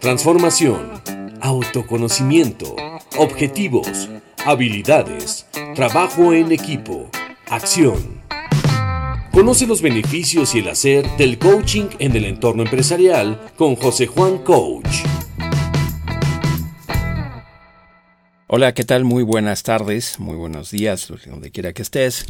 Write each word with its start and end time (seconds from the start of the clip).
Transformación, 0.00 0.90
autoconocimiento, 1.40 2.74
objetivos, 3.16 4.08
habilidades, 4.44 5.46
trabajo 5.74 6.32
en 6.32 6.50
equipo, 6.50 7.08
acción. 7.48 8.20
Conoce 9.30 9.66
los 9.66 9.80
beneficios 9.80 10.54
y 10.54 10.58
el 10.58 10.68
hacer 10.68 11.08
del 11.16 11.38
coaching 11.38 11.86
en 11.98 12.16
el 12.16 12.24
entorno 12.24 12.64
empresarial 12.64 13.40
con 13.56 13.76
José 13.76 14.06
Juan 14.06 14.38
Coach. 14.38 15.04
Hola, 18.48 18.74
¿qué 18.74 18.84
tal? 18.84 19.04
Muy 19.04 19.22
buenas 19.22 19.62
tardes, 19.62 20.18
muy 20.18 20.36
buenos 20.36 20.70
días, 20.70 21.10
donde 21.26 21.50
quiera 21.50 21.72
que 21.72 21.82
estés. 21.82 22.26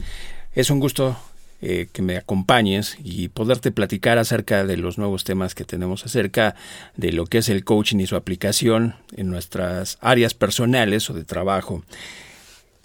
Es 0.52 0.70
un 0.70 0.78
gusto 0.78 1.16
eh, 1.64 1.86
que 1.92 2.02
me 2.02 2.16
acompañes 2.16 2.96
y 3.04 3.28
poderte 3.28 3.70
platicar 3.70 4.18
acerca 4.18 4.64
de 4.64 4.76
los 4.76 4.98
nuevos 4.98 5.22
temas 5.22 5.54
que 5.54 5.64
tenemos 5.64 6.04
acerca 6.04 6.56
de 6.96 7.12
lo 7.12 7.26
que 7.26 7.38
es 7.38 7.48
el 7.48 7.62
coaching 7.62 7.98
y 7.98 8.08
su 8.08 8.16
aplicación 8.16 8.96
en 9.16 9.30
nuestras 9.30 9.96
áreas 10.00 10.34
personales 10.34 11.08
o 11.08 11.14
de 11.14 11.22
trabajo. 11.22 11.84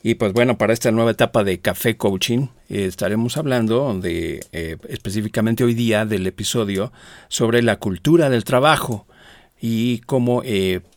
Y 0.03 0.13
pues 0.13 0.31
bueno, 0.31 0.59
para 0.59 0.73
esta 0.73 0.91
nueva 0.91 1.09
etapa 1.09 1.43
de 1.43 1.59
Café 1.59 1.97
Coaching 1.97 2.49
eh, 2.69 2.85
estaremos 2.85 3.35
hablando 3.37 3.99
de 3.99 4.45
eh, 4.51 4.77
específicamente 4.89 5.63
hoy 5.63 5.73
día 5.73 6.05
del 6.05 6.27
episodio 6.27 6.93
sobre 7.29 7.63
la 7.63 7.77
cultura 7.77 8.29
del 8.29 8.43
trabajo 8.43 9.07
y 9.59 10.01
cómo 10.01 10.43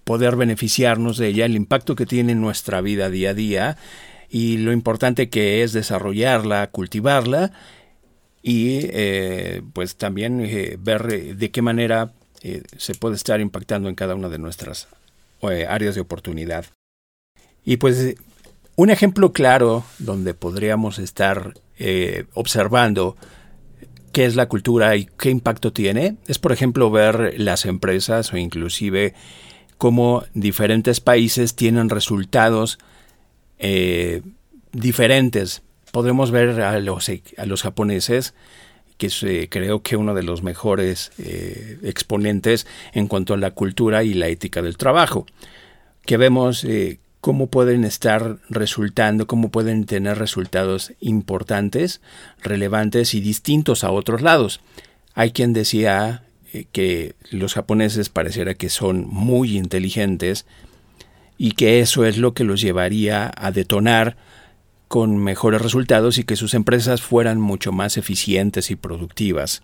poder 0.05 0.37
beneficiarnos 0.37 1.17
de 1.17 1.29
ella, 1.29 1.47
el 1.47 1.57
impacto 1.57 1.97
que 1.97 2.05
tiene 2.05 2.33
en 2.33 2.43
nuestra 2.43 2.83
vida 2.83 3.09
día 3.09 3.31
a 3.31 3.35
día 3.35 3.79
y 4.31 4.59
lo 4.59 4.73
importante 4.73 5.29
que 5.29 5.63
es 5.63 5.73
desarrollarla, 5.73 6.71
cultivarla 6.71 7.51
y 8.43 8.79
eh, 8.85 9.63
pues 9.73 9.97
también 9.97 10.41
eh, 10.41 10.77
ver 10.79 11.13
eh, 11.13 11.35
de 11.35 11.51
qué 11.51 11.61
manera 11.61 12.13
se 12.79 12.95
puede 12.95 13.17
estar 13.17 13.39
impactando 13.39 13.91
en 13.91 13.95
cada 13.95 14.15
una 14.15 14.31
de 14.31 14.39
nuestras 14.39 14.89
áreas 15.69 15.95
de 15.95 16.01
oportunidad. 16.01 16.65
Y 17.67 17.77
pues 17.77 18.15
un 18.77 18.89
ejemplo 18.89 19.35
claro 19.35 19.85
donde 19.99 20.33
podríamos 20.33 20.99
estar 20.99 21.53
observando 22.33 23.19
qué 24.13 24.25
es 24.25 24.37
la 24.37 24.49
cultura 24.49 24.97
y 24.97 25.05
qué 25.19 25.29
impacto 25.29 25.71
tiene 25.71 26.17
es 26.29 26.39
por 26.39 26.53
ejemplo 26.53 26.91
ver 26.91 27.35
las 27.39 27.67
empresas 27.67 28.33
o 28.33 28.39
inclusive 28.39 29.13
cómo 29.77 30.25
diferentes 30.33 31.01
países 31.01 31.57
tienen 31.57 31.91
resultados 31.91 32.79
eh, 33.61 34.23
diferentes. 34.73 35.63
Podemos 35.93 36.31
ver 36.31 36.61
a 36.63 36.81
los, 36.81 37.11
a 37.37 37.47
los 37.47 37.63
japoneses, 37.63 38.35
que 38.97 39.11
eh, 39.23 39.49
creo 39.51 39.83
que 39.83 39.97
uno 39.97 40.15
de 40.15 40.23
los 40.23 40.43
mejores 40.43 41.13
eh, 41.19 41.79
exponentes 41.83 42.67
en 42.93 43.07
cuanto 43.07 43.35
a 43.35 43.37
la 43.37 43.53
cultura 43.53 44.03
y 44.03 44.15
la 44.15 44.29
ética 44.29 44.63
del 44.63 44.77
trabajo, 44.77 45.27
que 46.05 46.17
vemos 46.17 46.67
cómo 47.21 47.49
pueden 47.49 47.85
estar 47.85 48.39
resultando, 48.49 49.27
cómo 49.27 49.51
pueden 49.51 49.85
tener 49.85 50.19
resultados 50.19 50.93
importantes, 51.01 52.01
relevantes 52.43 53.15
y 53.15 53.21
distintos 53.21 53.85
a 53.85 53.91
otros 53.91 54.23
lados. 54.23 54.61
Hay 55.15 55.33
quien 55.33 55.53
decía 55.53 56.25
que 56.73 57.15
los 57.31 57.55
japoneses 57.55 58.09
pareciera 58.09 58.55
que 58.55 58.71
son 58.71 59.07
muy 59.07 59.59
inteligentes, 59.59 60.47
y 61.43 61.53
que 61.53 61.81
eso 61.81 62.05
es 62.05 62.19
lo 62.19 62.35
que 62.35 62.45
los 62.45 62.61
llevaría 62.61 63.33
a 63.35 63.51
detonar 63.51 64.19
con 64.89 65.17
mejores 65.17 65.63
resultados 65.63 66.19
y 66.19 66.25
que 66.25 66.37
sus 66.37 66.53
empresas 66.53 67.01
fueran 67.01 67.41
mucho 67.41 67.73
más 67.73 67.97
eficientes 67.97 68.71
y 68.71 68.77
productivas. 68.77 69.63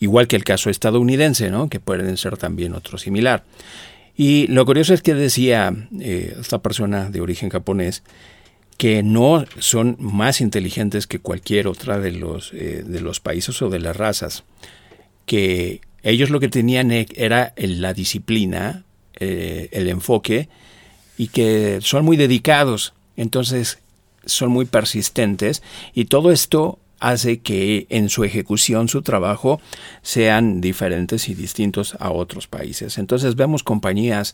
Igual 0.00 0.28
que 0.28 0.36
el 0.36 0.44
caso 0.44 0.68
estadounidense, 0.68 1.48
¿no? 1.48 1.70
que 1.70 1.80
pueden 1.80 2.18
ser 2.18 2.36
también 2.36 2.74
otro 2.74 2.98
similar. 2.98 3.42
Y 4.14 4.48
lo 4.48 4.66
curioso 4.66 4.92
es 4.92 5.00
que 5.00 5.14
decía 5.14 5.74
eh, 5.98 6.36
esta 6.38 6.60
persona 6.60 7.08
de 7.08 7.22
origen 7.22 7.48
japonés 7.48 8.02
que 8.76 9.02
no 9.02 9.46
son 9.58 9.96
más 10.00 10.42
inteligentes 10.42 11.06
que 11.06 11.20
cualquier 11.20 11.68
otra 11.68 12.00
de 12.00 12.12
los, 12.12 12.52
eh, 12.52 12.84
de 12.84 13.00
los 13.00 13.20
países 13.20 13.62
o 13.62 13.70
de 13.70 13.80
las 13.80 13.96
razas, 13.96 14.44
que 15.24 15.80
ellos 16.02 16.28
lo 16.28 16.38
que 16.38 16.50
tenían 16.50 16.92
e, 16.92 17.06
era 17.16 17.54
la 17.56 17.94
disciplina, 17.94 18.84
eh, 19.18 19.70
el 19.72 19.88
enfoque 19.88 20.50
y 21.16 21.28
que 21.28 21.78
son 21.82 22.04
muy 22.04 22.16
dedicados, 22.16 22.94
entonces 23.16 23.78
son 24.26 24.50
muy 24.50 24.64
persistentes 24.64 25.62
y 25.94 26.06
todo 26.06 26.32
esto 26.32 26.78
hace 27.00 27.40
que 27.40 27.86
en 27.90 28.08
su 28.08 28.24
ejecución, 28.24 28.88
su 28.88 29.02
trabajo, 29.02 29.60
sean 30.02 30.60
diferentes 30.60 31.28
y 31.28 31.34
distintos 31.34 31.96
a 32.00 32.10
otros 32.10 32.46
países. 32.46 32.96
Entonces 32.96 33.36
vemos 33.36 33.62
compañías 33.62 34.32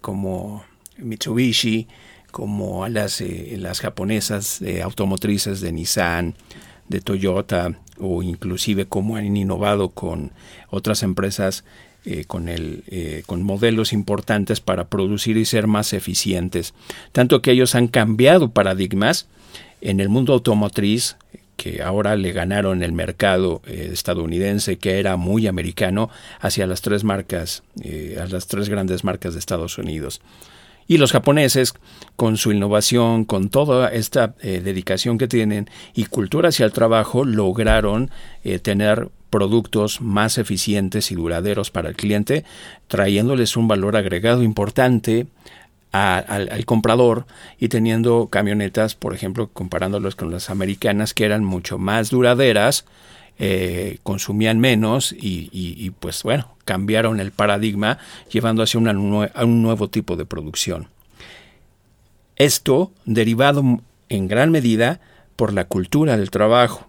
como 0.00 0.64
Mitsubishi, 0.98 1.88
como 2.30 2.86
las, 2.88 3.20
eh, 3.20 3.56
las 3.58 3.80
japonesas 3.80 4.62
eh, 4.62 4.82
automotrices 4.82 5.60
de 5.60 5.72
Nissan, 5.72 6.34
de 6.88 7.00
Toyota, 7.00 7.78
o 7.98 8.22
inclusive 8.22 8.86
cómo 8.86 9.16
han 9.16 9.36
innovado 9.36 9.90
con 9.90 10.32
otras 10.70 11.02
empresas 11.02 11.64
eh, 12.04 12.24
con, 12.26 12.48
el, 12.48 12.82
eh, 12.88 13.22
con 13.26 13.44
modelos 13.44 13.92
importantes 13.92 14.60
para 14.60 14.88
producir 14.88 15.36
y 15.36 15.44
ser 15.44 15.68
más 15.68 15.92
eficientes. 15.92 16.74
Tanto 17.12 17.42
que 17.42 17.52
ellos 17.52 17.76
han 17.76 17.86
cambiado 17.86 18.50
paradigmas 18.50 19.28
en 19.80 20.00
el 20.00 20.08
mundo 20.08 20.32
automotriz, 20.32 21.16
que 21.56 21.80
ahora 21.80 22.16
le 22.16 22.32
ganaron 22.32 22.82
el 22.82 22.90
mercado 22.92 23.62
eh, 23.66 23.90
estadounidense, 23.92 24.78
que 24.78 24.98
era 24.98 25.16
muy 25.16 25.46
americano, 25.46 26.10
hacia 26.40 26.66
las 26.66 26.82
tres 26.82 27.04
marcas, 27.04 27.62
a 28.20 28.26
las 28.26 28.48
tres 28.48 28.68
grandes 28.68 29.04
marcas 29.04 29.34
de 29.34 29.38
Estados 29.38 29.78
Unidos. 29.78 30.20
Y 30.92 30.98
los 30.98 31.12
japoneses, 31.12 31.72
con 32.16 32.36
su 32.36 32.52
innovación, 32.52 33.24
con 33.24 33.48
toda 33.48 33.88
esta 33.88 34.34
dedicación 34.42 35.16
que 35.16 35.26
tienen 35.26 35.70
y 35.94 36.04
cultura 36.04 36.50
hacia 36.50 36.66
el 36.66 36.72
trabajo, 36.72 37.24
lograron 37.24 38.10
tener 38.60 39.08
productos 39.30 40.02
más 40.02 40.36
eficientes 40.36 41.10
y 41.10 41.14
duraderos 41.14 41.70
para 41.70 41.88
el 41.88 41.96
cliente, 41.96 42.44
trayéndoles 42.88 43.56
un 43.56 43.68
valor 43.68 43.96
agregado 43.96 44.42
importante 44.42 45.28
al, 45.92 46.66
comprador 46.66 47.24
y 47.58 47.68
teniendo 47.68 48.26
camionetas, 48.26 48.94
por 48.94 49.14
ejemplo, 49.14 49.48
comparándolos 49.48 50.14
con 50.14 50.30
las 50.30 50.50
americanas, 50.50 51.14
que 51.14 51.24
eran 51.24 51.42
mucho 51.42 51.78
más 51.78 52.10
duraderas, 52.10 52.84
eh, 53.44 53.98
consumían 54.04 54.60
menos 54.60 55.12
y, 55.18 55.90
pues 55.98 56.22
bueno, 56.22 56.54
cambiaron 56.64 57.18
el 57.18 57.32
paradigma 57.32 57.98
llevando 58.30 58.62
hacia 58.62 58.78
a 58.78 59.44
un 59.44 59.62
nuevo 59.62 59.90
tipo 59.90 60.14
de 60.14 60.24
producción. 60.24 60.86
Esto 62.36 62.92
derivado 63.04 63.80
en 64.08 64.28
gran 64.28 64.52
medida 64.52 65.00
por 65.34 65.52
la 65.52 65.64
cultura 65.64 66.16
del 66.16 66.30
trabajo. 66.30 66.86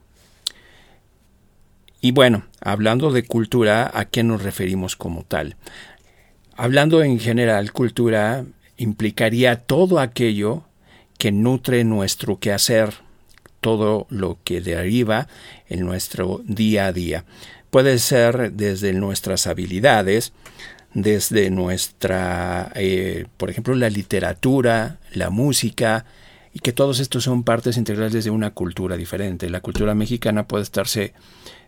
Y 2.02 2.12
bueno, 2.12 2.46
hablando 2.62 3.12
de 3.12 3.26
cultura, 3.26 3.90
¿a 3.92 4.06
qué 4.06 4.22
nos 4.22 4.44
referimos 4.44 4.96
como 4.96 5.24
tal? 5.24 5.56
Hablando 6.56 7.02
en 7.02 7.20
general, 7.20 7.72
cultura 7.72 8.46
implicaría 8.78 9.56
todo 9.56 10.00
aquello 10.00 10.66
que 11.18 11.32
nutre 11.32 11.84
nuestro 11.84 12.38
quehacer, 12.38 12.94
todo 13.64 14.06
lo 14.10 14.38
que 14.44 14.62
deriva 14.62 15.28
en 15.68 15.80
nuestro 15.86 16.42
día 16.46 16.88
a 16.88 16.94
día. 16.94 17.26
Puede 17.72 17.98
ser 17.98 18.52
desde 18.52 18.94
nuestras 18.94 19.48
habilidades, 19.48 20.34
desde 20.94 21.50
nuestra, 21.50 22.72
eh, 22.76 23.26
por 23.38 23.50
ejemplo, 23.50 23.74
la 23.74 23.90
literatura, 23.90 25.00
la 25.14 25.32
música, 25.32 26.06
y 26.54 26.60
que 26.60 26.72
todos 26.72 27.00
estos 27.00 27.24
son 27.24 27.44
partes 27.44 27.78
integrales 27.78 28.24
de 28.24 28.30
una 28.30 28.52
cultura 28.52 28.96
diferente. 28.96 29.50
La 29.50 29.62
cultura 29.62 29.96
mexicana 29.96 30.48
puede 30.48 30.64
estarse 30.64 31.14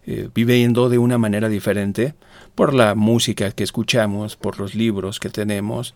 eh, 0.06 0.30
viviendo 0.36 0.90
de 0.90 1.00
una 1.00 1.18
manera 1.18 1.50
diferente 1.50 2.14
por 2.54 2.76
la 2.76 2.94
música 2.94 3.50
que 3.50 3.64
escuchamos, 3.64 4.36
por 4.36 4.60
los 4.60 4.76
libros 4.76 5.20
que 5.20 5.30
tenemos, 5.30 5.96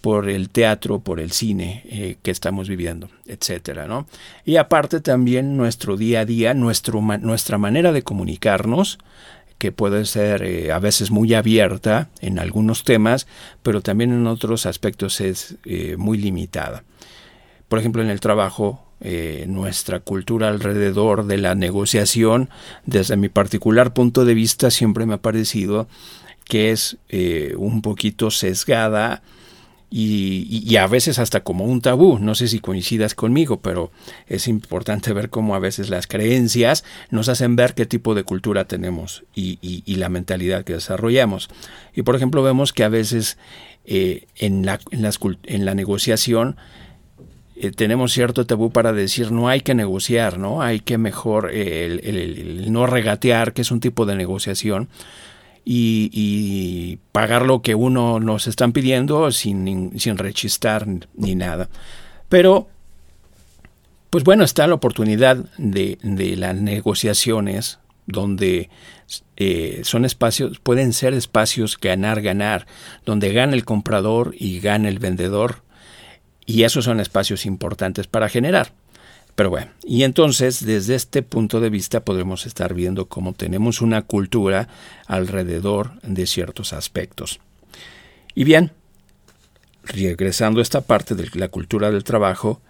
por 0.00 0.28
el 0.28 0.50
teatro, 0.50 1.00
por 1.00 1.20
el 1.20 1.32
cine 1.32 1.82
eh, 1.86 2.16
que 2.22 2.30
estamos 2.30 2.68
viviendo, 2.68 3.08
etcétera, 3.26 3.86
¿no? 3.86 4.06
Y 4.44 4.56
aparte 4.56 5.00
también 5.00 5.56
nuestro 5.56 5.96
día 5.96 6.20
a 6.20 6.24
día, 6.24 6.54
nuestra 6.54 7.58
manera 7.58 7.92
de 7.92 8.02
comunicarnos, 8.02 8.98
que 9.58 9.72
puede 9.72 10.04
ser 10.04 10.42
eh, 10.42 10.70
a 10.70 10.78
veces 10.78 11.10
muy 11.10 11.34
abierta 11.34 12.10
en 12.20 12.38
algunos 12.38 12.84
temas, 12.84 13.26
pero 13.62 13.80
también 13.80 14.12
en 14.12 14.26
otros 14.26 14.66
aspectos 14.66 15.20
es 15.20 15.56
muy 15.96 16.18
limitada. 16.18 16.84
Por 17.68 17.78
ejemplo, 17.78 18.02
en 18.02 18.08
el 18.08 18.20
trabajo 18.20 18.88
eh, 19.00 19.44
nuestra 19.46 20.00
cultura 20.00 20.48
alrededor 20.48 21.26
de 21.26 21.38
la 21.38 21.54
negociación, 21.54 22.50
desde 22.84 23.16
mi 23.16 23.28
particular 23.28 23.94
punto 23.94 24.24
de 24.24 24.34
vista, 24.34 24.72
siempre 24.72 25.06
me 25.06 25.14
ha 25.14 25.22
parecido 25.22 25.86
que 26.44 26.72
es 26.72 26.96
eh, 27.08 27.54
un 27.56 27.80
poquito 27.80 28.32
sesgada 28.32 29.22
y, 29.90 30.76
a 30.76 30.86
veces 30.86 31.18
hasta 31.18 31.40
como 31.40 31.64
un 31.64 31.80
tabú. 31.80 32.18
No 32.18 32.34
sé 32.34 32.48
si 32.48 32.60
coincidas 32.60 33.14
conmigo, 33.14 33.60
pero 33.60 33.90
es 34.26 34.48
importante 34.48 35.12
ver 35.14 35.30
cómo 35.30 35.54
a 35.54 35.58
veces 35.58 35.90
las 35.90 36.06
creencias 36.06 36.84
nos 37.10 37.28
hacen 37.28 37.56
ver 37.56 37.74
qué 37.74 37.86
tipo 37.86 38.14
de 38.14 38.24
cultura 38.24 38.66
tenemos 38.66 39.24
y, 39.34 39.58
la 39.96 40.08
mentalidad 40.08 40.64
que 40.64 40.74
desarrollamos. 40.74 41.48
Y 41.94 42.02
por 42.02 42.14
ejemplo 42.14 42.42
vemos 42.42 42.72
que 42.72 42.84
a 42.84 42.88
veces 42.88 43.36
eh, 43.84 44.26
en, 44.36 44.64
la, 44.64 44.78
en, 44.90 45.64
la 45.64 45.74
negociación 45.74 46.56
eh, 47.56 47.72
tenemos 47.72 48.12
cierto 48.12 48.46
tabú 48.46 48.70
para 48.70 48.92
decir 48.92 49.32
no 49.32 49.48
hay 49.48 49.62
que 49.62 49.74
negociar, 49.74 50.38
¿no? 50.38 50.62
Hay 50.62 50.78
que 50.78 50.98
mejor 50.98 51.50
eh, 51.52 51.86
el 52.04 52.70
no 52.70 52.86
regatear, 52.86 53.52
que 53.54 53.62
es 53.62 53.72
un 53.72 53.80
tipo 53.80 54.06
de 54.06 54.14
negociación 54.14 54.88
y, 55.70 56.98
pagar 57.12 57.44
lo 57.44 57.60
que 57.60 57.74
uno 57.74 58.20
nos 58.20 58.46
están 58.46 58.72
pidiendo 58.72 59.30
sin, 59.32 59.98
sin 59.98 60.16
rechistar 60.16 60.86
ni 61.14 61.34
nada. 61.34 61.68
Pero, 62.30 62.68
pues 64.08 64.24
bueno, 64.24 64.44
está 64.44 64.66
la 64.66 64.74
oportunidad 64.74 65.36
de, 65.58 65.98
las 66.36 66.56
negociaciones 66.56 67.78
donde 68.06 68.70
eh, 69.36 69.82
son 69.84 70.06
espacios, 70.06 70.58
pueden 70.58 70.94
ser 70.94 71.12
espacios 71.12 71.78
ganar-ganar, 71.78 72.66
donde 73.04 73.32
gana 73.32 73.52
el 73.52 73.66
comprador 73.66 74.34
y 74.38 74.60
gana 74.60 74.88
el 74.88 74.98
vendedor. 74.98 75.62
Y 76.46 76.62
esos 76.62 76.86
son 76.86 76.98
espacios 76.98 77.44
importantes 77.44 78.06
para 78.06 78.30
generar. 78.30 78.72
Pero 79.38 79.50
bueno, 79.50 79.70
y 79.84 80.02
entonces 80.02 80.66
desde 80.66 80.96
este 80.96 81.22
punto 81.22 81.60
de 81.60 81.70
vista 81.70 82.04
podemos 82.04 82.44
estar 82.44 82.74
viendo 82.74 83.06
cómo 83.06 83.34
tenemos 83.34 83.80
una 83.80 84.02
cultura 84.02 84.66
alrededor 85.06 85.92
de 86.02 86.26
ciertos 86.26 86.72
aspectos. 86.72 87.38
Y 88.34 88.42
bien, 88.42 88.72
regresando 89.84 90.58
a 90.58 90.64
esta 90.64 90.80
parte 90.80 91.14
de 91.14 91.28
la 91.34 91.46
cultura 91.46 91.92
del 91.92 92.02
trabajo, 92.02 92.60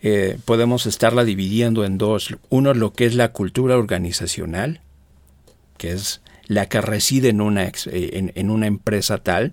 eh, 0.00 0.38
podemos 0.46 0.86
estarla 0.86 1.24
dividiendo 1.24 1.84
en 1.84 1.98
dos. 1.98 2.34
Uno, 2.48 2.72
lo 2.72 2.94
que 2.94 3.04
es 3.04 3.14
la 3.14 3.32
cultura 3.32 3.76
organizacional, 3.76 4.80
que 5.76 5.92
es 5.92 6.22
la 6.46 6.70
que 6.70 6.80
reside 6.80 7.28
en 7.28 7.42
una, 7.42 7.64
eh, 7.66 8.32
en 8.34 8.50
una 8.50 8.66
empresa 8.66 9.18
tal. 9.18 9.52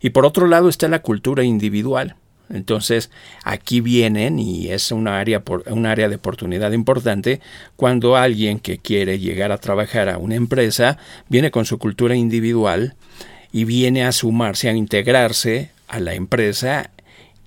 Y 0.00 0.10
por 0.10 0.26
otro 0.26 0.48
lado 0.48 0.68
está 0.68 0.88
la 0.88 1.02
cultura 1.02 1.44
individual, 1.44 2.16
entonces, 2.50 3.10
aquí 3.44 3.80
vienen 3.80 4.38
y 4.38 4.68
es 4.68 4.90
una 4.90 5.18
área, 5.18 5.42
un 5.66 5.86
área 5.86 6.08
de 6.08 6.16
oportunidad 6.16 6.72
importante 6.72 7.40
cuando 7.76 8.16
alguien 8.16 8.58
que 8.58 8.78
quiere 8.78 9.18
llegar 9.18 9.52
a 9.52 9.58
trabajar 9.58 10.08
a 10.08 10.18
una 10.18 10.34
empresa 10.34 10.98
viene 11.28 11.50
con 11.50 11.64
su 11.64 11.78
cultura 11.78 12.16
individual 12.16 12.94
y 13.52 13.64
viene 13.64 14.04
a 14.04 14.12
sumarse, 14.12 14.68
a 14.68 14.72
integrarse 14.72 15.70
a 15.88 16.00
la 16.00 16.14
empresa 16.14 16.90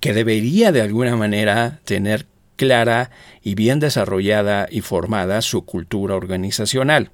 que 0.00 0.12
debería 0.12 0.72
de 0.72 0.82
alguna 0.82 1.16
manera 1.16 1.80
tener 1.84 2.26
clara 2.56 3.10
y 3.42 3.54
bien 3.54 3.80
desarrollada 3.80 4.68
y 4.70 4.80
formada 4.82 5.42
su 5.42 5.64
cultura 5.64 6.14
organizacional. 6.14 7.10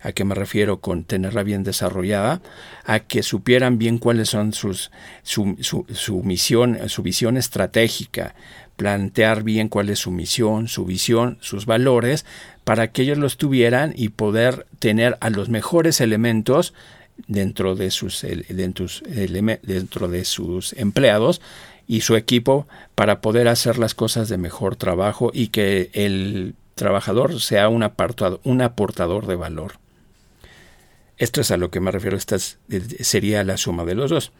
¿A 0.00 0.12
qué 0.12 0.24
me 0.24 0.34
refiero 0.34 0.80
con 0.80 1.04
tenerla 1.04 1.42
bien 1.42 1.64
desarrollada? 1.64 2.40
A 2.84 3.00
que 3.00 3.22
supieran 3.22 3.78
bien 3.78 3.98
cuáles 3.98 4.30
son 4.30 4.52
sus, 4.52 4.90
su, 5.22 5.56
su, 5.60 6.22
misión, 6.22 6.78
su 6.88 7.02
visión 7.02 7.36
estratégica, 7.36 8.34
plantear 8.76 9.42
bien 9.42 9.68
cuál 9.68 9.88
es 9.90 10.00
su 10.00 10.10
misión, 10.10 10.68
su 10.68 10.84
visión, 10.84 11.38
sus 11.40 11.66
valores, 11.66 12.24
para 12.64 12.92
que 12.92 13.02
ellos 13.02 13.18
los 13.18 13.36
tuvieran 13.36 13.92
y 13.96 14.10
poder 14.10 14.66
tener 14.78 15.16
a 15.20 15.30
los 15.30 15.48
mejores 15.48 16.00
elementos 16.00 16.74
dentro 17.26 17.74
de 17.74 17.90
sus, 17.90 18.22
dentro 18.22 20.08
de 20.08 20.24
sus 20.24 20.72
empleados 20.74 21.40
y 21.86 22.00
su 22.00 22.16
equipo 22.16 22.66
para 22.94 23.20
poder 23.20 23.48
hacer 23.48 23.78
las 23.78 23.94
cosas 23.94 24.28
de 24.28 24.38
mejor 24.38 24.76
trabajo 24.76 25.30
y 25.32 25.48
que 25.48 25.90
el 25.92 26.54
trabajador 26.76 27.40
sea 27.40 27.68
un, 27.68 27.82
apartado, 27.82 28.40
un 28.44 28.62
aportador 28.62 29.26
de 29.26 29.34
valor. 29.34 29.78
Esto 31.18 31.40
es 31.40 31.50
a 31.50 31.56
lo 31.56 31.70
que 31.70 31.80
me 31.80 31.90
refiero, 31.90 32.16
esta 32.16 32.36
sería 32.38 33.42
la 33.42 33.56
suma 33.56 33.84
de 33.84 33.94
los 33.94 34.10
dos. 34.10 34.32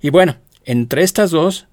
Y 0.00 0.10
bueno, 0.10 0.36
entre 0.64 1.02
estas 1.02 1.30
dos, 1.30 1.68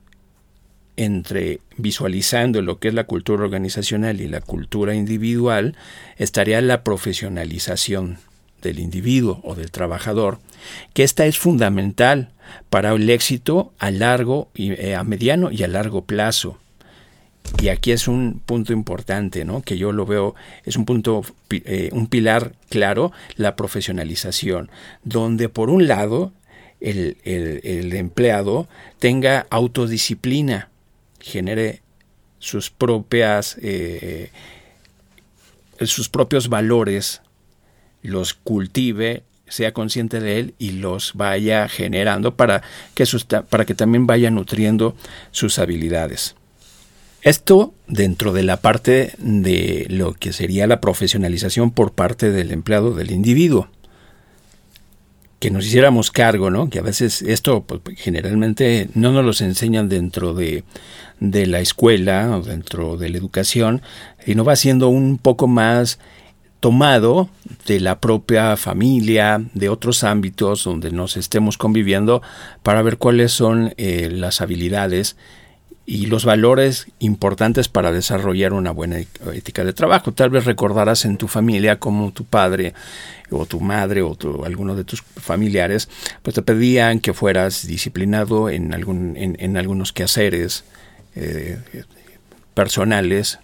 entre 0.97 1.61
visualizando 1.77 2.61
lo 2.61 2.79
que 2.79 2.89
es 2.89 2.93
la 2.93 3.05
cultura 3.05 3.43
organizacional 3.43 4.19
y 4.19 4.27
la 4.27 4.41
cultura 4.41 4.93
individual, 4.93 5.75
estaría 6.17 6.59
la 6.61 6.83
profesionalización 6.83 8.19
del 8.61 8.79
individuo 8.79 9.39
o 9.43 9.55
del 9.55 9.71
trabajador, 9.71 10.39
que 10.93 11.03
esta 11.03 11.25
es 11.25 11.37
fundamental 11.37 12.31
para 12.69 12.91
el 12.91 13.09
éxito 13.09 13.73
a 13.79 13.89
largo 13.91 14.49
y 14.53 14.73
eh, 14.73 14.95
a 14.95 15.03
mediano 15.03 15.51
y 15.51 15.63
a 15.63 15.67
largo 15.69 16.03
plazo. 16.03 16.59
Y 17.59 17.69
aquí 17.69 17.91
es 17.91 18.07
un 18.07 18.41
punto 18.45 18.73
importante, 18.73 19.45
¿no? 19.45 19.61
Que 19.61 19.77
yo 19.77 19.91
lo 19.91 20.05
veo, 20.05 20.35
es 20.65 20.77
un 20.77 20.85
punto, 20.85 21.23
eh, 21.51 21.89
un 21.91 22.07
pilar 22.07 22.53
claro, 22.69 23.11
la 23.35 23.55
profesionalización, 23.55 24.69
donde 25.03 25.49
por 25.49 25.69
un 25.69 25.87
lado 25.87 26.31
el, 26.79 27.17
empleado 27.93 28.67
tenga 28.99 29.45
autodisciplina, 29.49 30.69
genere 31.19 31.81
sus 32.39 32.71
propias, 32.71 33.57
eh, 33.61 34.31
sus 35.81 36.09
propios 36.09 36.49
valores, 36.49 37.21
los 38.01 38.33
cultive, 38.33 39.23
sea 39.47 39.73
consciente 39.73 40.19
de 40.19 40.39
él 40.39 40.55
y 40.57 40.71
los 40.71 41.13
vaya 41.13 41.67
generando 41.67 42.35
para 42.35 42.63
que, 42.95 43.05
para 43.49 43.65
que 43.65 43.75
también 43.75 44.07
vaya 44.07 44.31
nutriendo 44.31 44.95
sus 45.31 45.59
habilidades. 45.59 46.35
Esto 47.21 47.75
dentro 47.87 48.33
de 48.33 48.41
la 48.41 48.57
parte 48.57 49.13
de 49.19 49.85
lo 49.89 50.13
que 50.13 50.33
sería 50.33 50.65
la 50.65 50.81
profesionalización 50.81 51.69
por 51.69 51.91
parte 51.93 52.31
del 52.31 52.51
empleado 52.51 52.93
del 52.95 53.11
individuo. 53.11 53.67
Que 55.39 55.51
nos 55.51 55.65
hiciéramos 55.65 56.09
cargo, 56.09 56.49
¿no? 56.49 56.69
Que 56.69 56.79
a 56.79 56.83
veces 56.83 57.21
esto 57.21 57.63
pues, 57.63 57.81
generalmente 57.97 58.89
no 58.95 59.11
nos 59.11 59.23
lo 59.39 59.45
enseñan 59.45 59.87
dentro 59.87 60.33
de, 60.33 60.63
de 61.19 61.45
la 61.45 61.59
escuela 61.59 62.37
o 62.37 62.41
dentro 62.41 62.97
de 62.97 63.09
la 63.09 63.17
educación, 63.17 63.83
y 64.25 64.33
no 64.33 64.43
va 64.43 64.55
siendo 64.55 64.89
un 64.89 65.19
poco 65.19 65.47
más 65.47 65.99
tomado 66.59 67.29
de 67.65 67.79
la 67.79 67.99
propia 67.99 68.55
familia, 68.55 69.43
de 69.53 69.69
otros 69.69 70.03
ámbitos 70.03 70.63
donde 70.63 70.91
nos 70.91 71.17
estemos 71.17 71.57
conviviendo, 71.57 72.21
para 72.63 72.81
ver 72.81 72.97
cuáles 72.97 73.31
son 73.31 73.73
eh, 73.77 74.09
las 74.11 74.41
habilidades 74.41 75.17
y 75.85 76.05
los 76.05 76.25
valores 76.25 76.87
importantes 76.99 77.67
para 77.67 77.91
desarrollar 77.91 78.53
una 78.53 78.71
buena 78.71 78.99
ética 79.33 79.63
de 79.63 79.73
trabajo. 79.73 80.11
Tal 80.11 80.29
vez 80.29 80.45
recordarás 80.45 81.05
en 81.05 81.17
tu 81.17 81.27
familia 81.27 81.79
como 81.79 82.11
tu 82.11 82.23
padre 82.23 82.73
o 83.31 83.45
tu 83.45 83.59
madre 83.59 84.01
o 84.01 84.15
alguno 84.45 84.75
de 84.75 84.83
tus 84.83 85.01
familiares 85.01 85.89
pues 86.21 86.35
te 86.35 86.41
pedían 86.41 86.99
que 86.99 87.13
fueras 87.13 87.65
disciplinado 87.65 88.49
en, 88.49 88.73
algún, 88.73 89.15
en, 89.17 89.57
algunos 89.57 89.91
quehaceres 89.91 90.65
eh, 91.15 91.57
personales, 92.53 93.39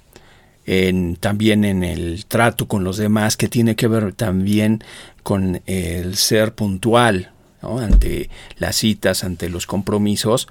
en, 0.65 1.15
también 1.15 1.65
en 1.65 1.84
el 1.84 2.25
trato 2.27 2.67
con 2.67 2.84
los 2.84 2.98
demás, 2.98 3.38
que 3.38 3.48
tiene 3.48 3.75
que 3.75 3.88
ver 3.88 4.13
también 4.13 4.84
con 5.24 5.62
el 5.65 6.15
ser 6.15 6.53
puntual 6.53 7.32
ante 7.62 8.29
las 8.58 8.75
citas, 8.75 9.24
ante 9.24 9.50
los 9.50 9.65
compromisos 9.65 10.48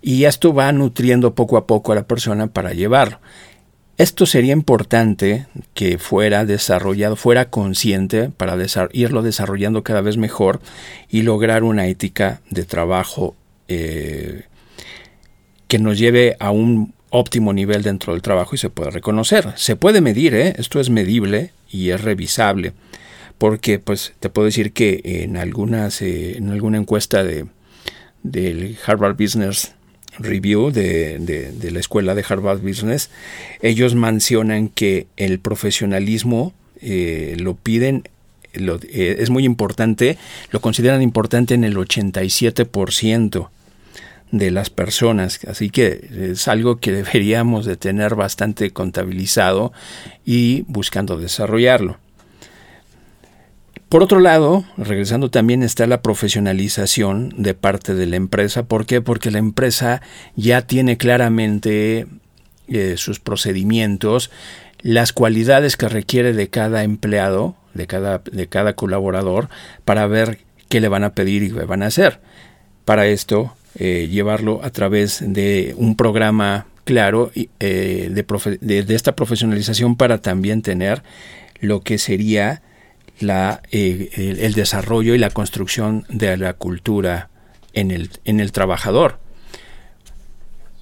y 0.00 0.24
esto 0.24 0.54
va 0.54 0.72
nutriendo 0.72 1.34
poco 1.34 1.56
a 1.56 1.66
poco 1.66 1.92
a 1.92 1.96
la 1.96 2.06
persona 2.06 2.48
para 2.48 2.72
llevarlo. 2.72 3.18
Esto 3.98 4.26
sería 4.26 4.52
importante 4.52 5.46
que 5.74 5.98
fuera 5.98 6.44
desarrollado, 6.44 7.16
fuera 7.16 7.50
consciente 7.50 8.30
para 8.30 8.56
irlo 8.92 9.22
desarrollando 9.22 9.82
cada 9.82 10.02
vez 10.02 10.16
mejor 10.16 10.60
y 11.10 11.22
lograr 11.22 11.64
una 11.64 11.88
ética 11.88 12.40
de 12.48 12.64
trabajo 12.64 13.34
eh, 13.66 14.44
que 15.66 15.80
nos 15.80 15.98
lleve 15.98 16.36
a 16.38 16.52
un 16.52 16.94
óptimo 17.10 17.52
nivel 17.52 17.82
dentro 17.82 18.12
del 18.12 18.22
trabajo 18.22 18.54
y 18.54 18.58
se 18.58 18.70
puede 18.70 18.90
reconocer. 18.90 19.52
Se 19.56 19.74
puede 19.74 20.00
medir, 20.00 20.32
¿eh? 20.34 20.54
esto 20.58 20.78
es 20.78 20.90
medible 20.90 21.50
y 21.68 21.90
es 21.90 22.00
revisable, 22.00 22.74
porque 23.36 23.80
pues 23.80 24.14
te 24.20 24.30
puedo 24.30 24.46
decir 24.46 24.72
que 24.72 25.00
en 25.04 25.36
algunas, 25.36 26.02
eh, 26.02 26.36
en 26.36 26.50
alguna 26.50 26.78
encuesta 26.78 27.24
de, 27.24 27.46
del 28.22 28.78
Harvard 28.86 29.16
Business 29.16 29.74
Review 30.18 30.70
de, 30.70 31.54
la 31.70 31.80
escuela 31.80 32.14
de 32.14 32.24
Harvard 32.28 32.60
Business, 32.60 33.10
ellos 33.62 33.94
mencionan 33.94 34.68
que 34.68 35.06
el 35.16 35.38
profesionalismo 35.38 36.52
eh, 36.80 37.36
lo 37.38 37.54
piden, 37.54 38.04
eh, 38.52 39.16
es 39.18 39.30
muy 39.30 39.44
importante, 39.44 40.18
lo 40.50 40.60
consideran 40.60 41.02
importante 41.02 41.54
en 41.54 41.64
el 41.64 41.76
87% 41.76 43.48
de 44.30 44.50
las 44.50 44.68
personas, 44.68 45.40
así 45.46 45.70
que 45.70 46.30
es 46.32 46.48
algo 46.48 46.80
que 46.80 46.92
deberíamos 46.92 47.64
de 47.64 47.76
tener 47.76 48.14
bastante 48.14 48.70
contabilizado 48.72 49.72
y 50.24 50.64
buscando 50.68 51.16
desarrollarlo. 51.16 51.98
Por 53.88 54.02
otro 54.02 54.20
lado, 54.20 54.64
regresando 54.76 55.30
también 55.30 55.62
está 55.62 55.86
la 55.86 56.02
profesionalización 56.02 57.32
de 57.38 57.54
parte 57.54 57.94
de 57.94 58.06
la 58.06 58.16
empresa. 58.16 58.64
¿Por 58.64 58.84
qué? 58.84 59.00
Porque 59.00 59.30
la 59.30 59.38
empresa 59.38 60.02
ya 60.36 60.62
tiene 60.62 60.98
claramente 60.98 62.06
eh, 62.68 62.94
sus 62.98 63.18
procedimientos, 63.18 64.30
las 64.82 65.14
cualidades 65.14 65.78
que 65.78 65.88
requiere 65.88 66.34
de 66.34 66.48
cada 66.48 66.84
empleado, 66.84 67.56
de 67.72 67.86
cada, 67.86 68.18
de 68.18 68.46
cada 68.46 68.74
colaborador, 68.74 69.48
para 69.86 70.06
ver 70.06 70.40
qué 70.68 70.82
le 70.82 70.88
van 70.88 71.04
a 71.04 71.14
pedir 71.14 71.42
y 71.42 71.50
qué 71.50 71.64
van 71.64 71.82
a 71.82 71.86
hacer. 71.86 72.20
Para 72.84 73.06
esto, 73.06 73.54
eh, 73.78 74.06
llevarlo 74.10 74.60
a 74.62 74.68
través 74.68 75.22
de 75.26 75.74
un 75.78 75.96
programa 75.96 76.66
claro 76.84 77.30
eh, 77.34 78.10
de, 78.10 78.58
de, 78.82 78.94
esta 78.94 79.16
profesionalización 79.16 79.96
para 79.96 80.18
también 80.18 80.60
tener 80.60 81.02
lo 81.60 81.80
que 81.80 81.96
sería 81.96 82.60
eh, 83.20 84.38
el, 84.40 84.54
desarrollo 84.54 85.14
y 85.14 85.18
la 85.18 85.30
construcción 85.30 86.04
de 86.08 86.36
la 86.36 86.54
cultura 86.54 87.30
en 87.72 87.90
el, 87.90 88.10
en 88.24 88.40
el 88.40 88.52
trabajador. 88.52 89.18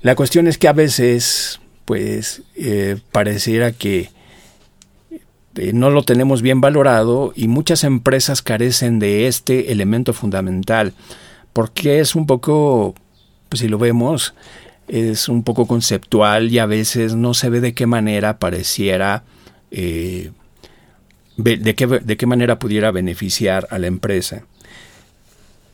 La 0.02 0.14
cuestión 0.14 0.46
es 0.46 0.58
que 0.58 0.68
a 0.68 0.72
veces, 0.72 1.60
pues, 1.84 2.42
eh, 2.56 2.98
pareciera 3.10 3.72
que 3.72 4.10
eh, 5.56 5.72
no 5.72 5.90
lo 5.90 6.02
tenemos 6.02 6.42
bien 6.42 6.60
valorado 6.60 7.32
y 7.34 7.48
muchas 7.48 7.84
empresas 7.84 8.42
carecen 8.42 8.98
de 8.98 9.26
este 9.26 9.72
elemento 9.72 10.12
fundamental, 10.12 10.92
porque 11.52 12.00
es 12.00 12.14
un 12.14 12.26
poco, 12.26 12.94
pues 13.48 13.60
si 13.60 13.68
lo 13.68 13.78
vemos, 13.78 14.34
es 14.88 15.28
un 15.28 15.42
poco 15.42 15.66
conceptual 15.66 16.52
y 16.52 16.58
a 16.58 16.66
veces 16.66 17.14
no 17.14 17.32
se 17.32 17.48
ve 17.48 17.60
de 17.60 17.72
qué 17.72 17.86
manera 17.86 18.38
pareciera 18.38 19.24
de 21.36 21.74
qué, 21.74 21.86
de 21.86 22.16
qué 22.16 22.26
manera 22.26 22.58
pudiera 22.58 22.90
beneficiar 22.90 23.66
a 23.70 23.78
la 23.78 23.86
empresa. 23.86 24.44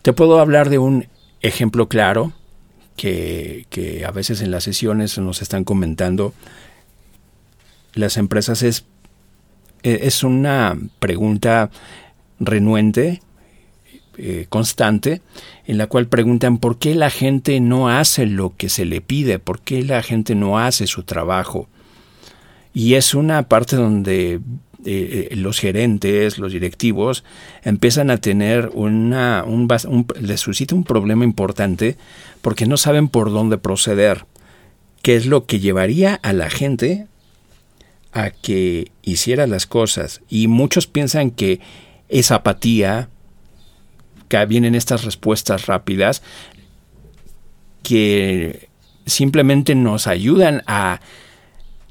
Te 0.03 0.13
puedo 0.13 0.41
hablar 0.41 0.69
de 0.69 0.79
un 0.79 1.07
ejemplo 1.41 1.89
claro 1.89 2.33
que, 2.97 3.67
que, 3.71 4.05
a 4.05 4.11
veces 4.11 4.41
en 4.41 4.51
las 4.51 4.65
sesiones 4.65 5.17
nos 5.19 5.43
están 5.43 5.65
comentando. 5.65 6.35
Las 7.95 8.17
empresas 8.17 8.63
es, 8.63 8.85
es 9.83 10.25
una 10.25 10.77
pregunta 10.99 11.71
renuente, 12.41 13.21
eh, 14.19 14.47
constante, 14.49 15.23
en 15.67 15.79
la 15.79 15.87
cual 15.87 16.07
preguntan 16.07 16.59
por 16.59 16.79
qué 16.79 16.95
la 16.95 17.09
gente 17.09 17.61
no 17.61 17.89
hace 17.89 18.27
lo 18.27 18.55
que 18.57 18.69
se 18.69 18.85
le 18.85 19.01
pide, 19.01 19.39
por 19.39 19.61
qué 19.61 19.83
la 19.83 20.03
gente 20.03 20.35
no 20.35 20.59
hace 20.59 20.87
su 20.87 21.03
trabajo. 21.05 21.69
Y 22.75 22.95
es 22.95 23.15
una 23.15 23.45
parte 23.45 23.77
donde 23.77 24.41
eh, 24.85 25.29
eh, 25.31 25.37
los 25.37 25.61
gerentes, 25.61 26.39
los 26.39 26.53
directivos, 26.53 27.25
empiezan 27.63 28.11
a 28.11 28.19
tener 28.19 28.71
una, 28.75 29.45
un, 29.47 29.69
les 30.21 30.41
suscita 30.41 30.75
un 30.75 30.85
problema 30.85 31.25
importante 31.25 31.97
porque 32.41 32.67
no 32.67 32.77
saben 32.77 33.09
por 33.09 33.31
dónde 33.31 33.59
proceder, 33.59 34.27
qué 35.03 35.17
es 35.17 35.27
lo 35.27 35.47
que 35.47 35.61
llevaría 35.61 36.17
a 36.23 36.33
la 36.33 36.51
gente 36.51 37.07
a 38.13 38.31
que 38.31 38.91
hiciera 39.03 39.47
las 39.47 39.67
cosas. 39.67 40.21
Y 40.29 40.49
muchos 40.49 40.87
piensan 40.87 41.31
que 41.31 41.61
esa 42.09 42.37
apatía, 42.37 43.09
que 44.29 44.45
vienen 44.47 44.75
estas 44.75 45.05
respuestas 45.05 45.67
rápidas, 45.67 46.23
que 47.83 48.69
simplemente 49.07 49.75
nos 49.75 50.07
ayudan 50.07 50.63
a 50.67 51.01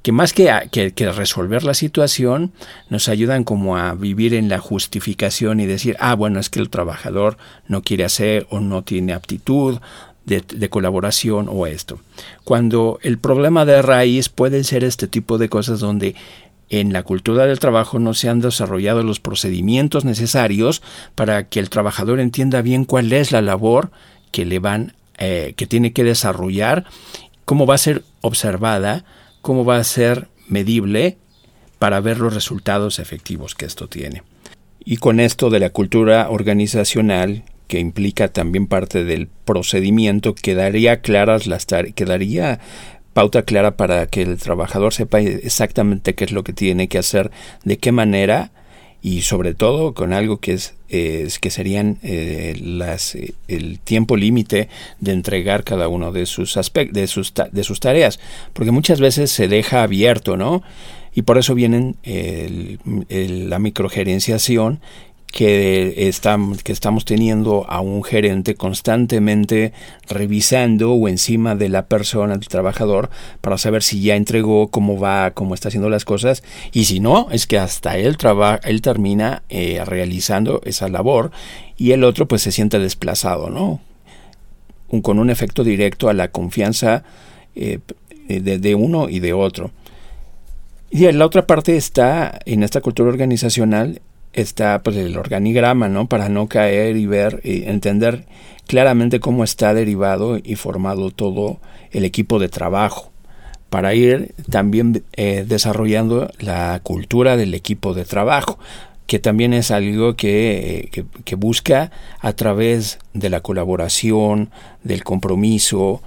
que 0.01 0.12
más 0.12 0.34
que, 0.34 0.50
que, 0.72 1.12
resolver 1.12 1.63
la 1.63 1.74
situación, 1.74 2.51
nos 2.89 3.08
ayudan 3.08 3.43
como 3.43 3.77
a 3.77 3.93
vivir 3.93 4.34
en 4.34 4.50
la 4.50 4.60
justificación 4.60 5.60
y 5.60 5.67
decir, 5.67 5.96
ah, 6.00 6.15
bueno, 6.15 6.39
es 6.39 6.50
que 6.50 6.60
el 6.60 6.70
trabajador 6.70 7.38
no 7.67 7.84
quiere 7.84 8.03
hacer 8.03 8.48
o 8.50 8.60
no 8.60 8.84
tiene 8.84 9.13
aptitud 9.13 9.79
de, 10.25 10.70
colaboración 10.70 11.48
o 11.50 11.67
esto. 11.67 12.00
Cuando 12.43 13.00
el 13.01 13.17
problema 13.17 13.65
de 13.65 13.81
raíz 13.81 14.29
puede 14.29 14.63
ser 14.63 14.84
este 14.84 15.08
tipo 15.08 15.38
de 15.38 15.50
cosas 15.50 15.79
donde 15.79 16.15
en 16.70 16.93
la 16.93 17.03
cultura 17.03 17.46
del 17.46 17.60
trabajo 17.60 18.00
no 18.00 18.13
se 18.13 18.29
han 18.29 18.39
desarrollado 18.39 19.03
los 19.03 19.20
procedimientos 19.20 20.05
necesarios 20.05 20.81
para 21.15 21.50
que 21.50 21.60
el 21.60 21.70
trabajador 21.70 22.20
entienda 22.20 22.62
bien 22.62 22.86
cuál 22.86 23.12
es 23.12 23.31
la 23.31 23.41
labor 23.41 23.91
que 24.31 24.46
le 24.46 24.60
van, 24.60 24.93
eh, 25.17 25.53
que 25.58 25.67
tiene 25.67 25.91
que 25.91 26.05
desarrollar, 26.05 26.86
cómo 27.43 27.65
va 27.65 27.75
a 27.75 27.79
ser 27.79 28.03
observada, 28.22 29.03
cómo 29.42 29.66
va 29.66 29.78
a 29.78 29.84
ser 29.84 30.28
medible 30.48 31.18
para 31.80 32.00
ver 32.00 32.20
los 32.20 32.34
resultados 32.34 33.00
efectivos 33.00 33.56
que 33.56 33.66
esto 33.66 33.88
tiene. 33.88 34.24
Y 34.84 34.98
con 34.98 35.20
esto 35.20 35.50
de 35.50 35.60
la 35.60 35.70
cultura 35.70 36.30
organizacional, 36.30 37.44
que 37.68 37.80
implica 37.80 38.28
también 38.28 38.68
parte 38.68 39.04
del 39.04 39.28
procedimiento, 39.28 40.36
quedaría 40.36 41.02
claras 41.02 41.48
las 41.48 41.66
quedaría 41.66 42.60
pauta 43.14 43.44
clara 43.44 43.78
para 43.78 44.08
que 44.08 44.22
el 44.22 44.38
trabajador 44.38 44.94
sepa 44.94 45.20
exactamente 45.22 46.16
qué 46.16 46.26
es 46.26 46.32
lo 46.32 46.44
que 46.44 46.54
tiene 46.54 46.88
que 46.88 46.98
hacer, 46.98 47.32
de 47.64 47.78
qué 47.78 47.92
manera 47.92 48.52
y 49.01 49.22
sobre 49.22 49.53
todo 49.53 49.93
con 49.93 50.13
algo 50.13 50.38
que 50.38 50.53
es, 50.53 50.74
que 50.88 51.50
serían 51.50 51.98
eh, 52.03 52.55
las 52.62 53.17
el 53.48 53.79
tiempo 53.79 54.15
límite 54.15 54.70
de 55.00 55.12
entregar 55.12 55.63
cada 55.63 55.88
uno 55.88 56.12
de 56.12 56.25
sus 56.25 56.58
aspectos 56.58 56.93
de 56.93 57.08
sus 57.08 57.34
de 57.51 57.63
sus 57.63 57.79
tareas 57.79 58.20
porque 58.53 58.72
muchas 58.72 59.00
veces 59.00 59.31
se 59.31 59.48
deja 59.48 59.84
abierto 59.84 60.38
no 60.38 60.62
y 61.13 61.24
por 61.24 61.38
eso 61.38 61.55
vienen 61.55 61.96
la 62.03 63.60
microgerenciación 63.60 64.79
que, 65.32 66.08
estamos, 66.08 67.06
teniendo 67.06 67.66
a 67.70 67.80
un 67.82 68.04
gerente 68.04 68.56
constantemente 68.56 69.74
revisando 70.08 70.92
o 70.94 71.08
encima 71.08 71.56
de 71.56 71.70
la 71.70 71.88
persona, 71.88 72.38
del 72.38 72.48
trabajador, 72.48 73.10
para 73.40 73.58
saber 73.58 73.82
si 73.82 74.02
ya 74.02 74.16
entregó, 74.16 74.68
cómo 74.68 75.00
va, 75.00 75.32
cómo 75.32 75.54
está 75.54 75.70
haciendo 75.70 75.90
las 75.90 76.06
cosas, 76.06 76.44
y 76.72 76.86
si 76.86 77.00
no, 77.00 77.28
es 77.32 77.48
que 77.48 77.58
hasta 77.58 77.98
él, 77.98 78.18
él 78.64 78.82
termina 78.82 79.44
eh, 79.50 79.82
realizando 79.86 80.62
esa 80.66 80.90
labor 80.90 81.32
y 81.78 81.92
el 81.92 82.04
otro 82.04 82.28
pues 82.28 82.42
se 82.42 82.52
siente 82.52 82.78
desplazado, 82.80 83.50
¿no? 83.50 83.80
con 85.02 85.20
un 85.20 85.30
efecto 85.30 85.64
directo 85.64 86.10
a 86.10 86.14
la 86.14 86.32
confianza 86.32 87.04
eh, 87.56 87.80
de 88.28 88.76
uno 88.76 89.08
y 89.08 89.22
de 89.22 89.32
otro. 89.32 89.72
Y 90.90 91.10
la 91.14 91.26
otra 91.26 91.48
parte 91.48 91.78
está 91.78 92.38
en 92.46 92.64
esta 92.64 92.82
cultura 92.82 93.10
organizacional 93.10 94.02
está 94.34 94.82
pues 94.84 94.96
el 94.98 95.18
organigrama, 95.18 95.90
¿no? 95.90 96.08
Para 96.08 96.30
no 96.30 96.48
caer 96.48 96.98
y 96.98 97.06
ver 97.06 97.42
y 97.44 97.64
entender 97.64 98.26
claramente 98.68 99.20
cómo 99.20 99.44
está 99.44 99.74
derivado 99.74 100.38
y 100.42 100.56
formado 100.56 101.12
todo 101.12 101.60
el 101.92 102.06
equipo 102.06 102.40
de 102.40 102.50
trabajo 102.50 103.12
para 103.72 103.96
ir 103.96 104.36
también 104.50 105.06
eh, 105.14 105.46
desarrollando 105.48 106.30
la 106.40 106.82
cultura 106.84 107.38
del 107.38 107.54
equipo 107.54 107.94
de 107.94 108.04
trabajo, 108.04 108.60
que 109.08 109.18
también 109.18 109.54
es 109.54 109.72
algo 109.72 110.18
que, 110.18 110.90
que, 110.92 111.06
que, 111.24 111.36
busca 111.36 111.90
a 112.20 112.34
través 112.34 113.00
de 113.14 113.30
la 113.30 113.40
colaboración, 113.40 114.50
del 114.84 115.06
compromiso, 115.06 116.02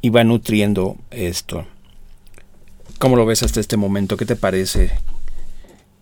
y 0.00 0.08
va 0.08 0.24
nutriendo 0.24 0.96
esto. 1.10 1.66
¿Cómo 2.98 3.16
lo 3.16 3.26
ves 3.26 3.42
hasta 3.42 3.60
este 3.60 3.76
momento? 3.76 4.16
¿Qué 4.16 4.24
te 4.24 4.36
parece? 4.36 4.92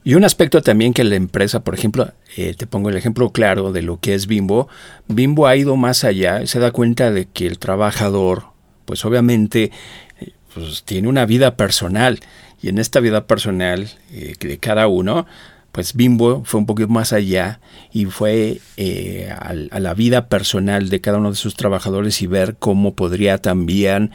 Y 0.03 0.15
un 0.15 0.25
aspecto 0.25 0.63
también 0.63 0.95
que 0.95 1.05
la 1.05 1.17
empresa, 1.17 1.63
por 1.63 1.75
ejemplo, 1.75 2.13
eh, 2.37 2.55
te 2.57 2.67
pongo 2.67 2.89
el 2.89 2.97
ejemplo 2.97 3.31
claro 3.31 3.71
de 3.71 3.83
lo 3.83 4.01
que 4.01 4.15
es 4.15 4.27
Bimbo, 4.27 4.69
Bimbo 5.09 5.47
ha 5.47 5.57
ido 5.57 5.77
más 5.77 6.05
allá, 6.05 6.47
se 6.47 6.59
da 6.59 6.71
cuenta 6.71 7.11
de 7.11 7.27
que 7.27 7.47
el 7.47 7.59
trabajador, 7.59 8.45
pues 8.87 9.05
obviamente, 9.05 9.71
eh, 10.21 10.33
pues 10.55 10.85
tiene 10.85 11.09
una 11.09 11.27
vida 11.27 11.57
personal. 11.57 12.21
Y 12.63 12.69
en 12.69 12.79
esta 12.79 13.01
vida 13.01 13.27
personal 13.27 13.89
eh, 14.11 14.35
de 14.41 14.59
cada 14.59 14.87
uno, 14.87 15.27
pues 15.71 15.95
Bimbo 15.95 16.43
fue 16.45 16.61
un 16.61 16.67
poquito 16.67 16.89
más 16.89 17.13
allá 17.13 17.61
y 17.93 18.07
fue 18.07 18.61
a, 19.31 19.55
a 19.71 19.81
la 19.81 19.95
vida 19.95 20.29
personal 20.29 20.89
de 20.89 21.01
cada 21.01 21.19
uno 21.19 21.31
de 21.31 21.37
sus 21.37 21.55
trabajadores 21.55 22.23
y 22.23 22.27
ver 22.27 22.57
cómo 22.59 22.95
podría 22.95 23.39
también 23.39 24.11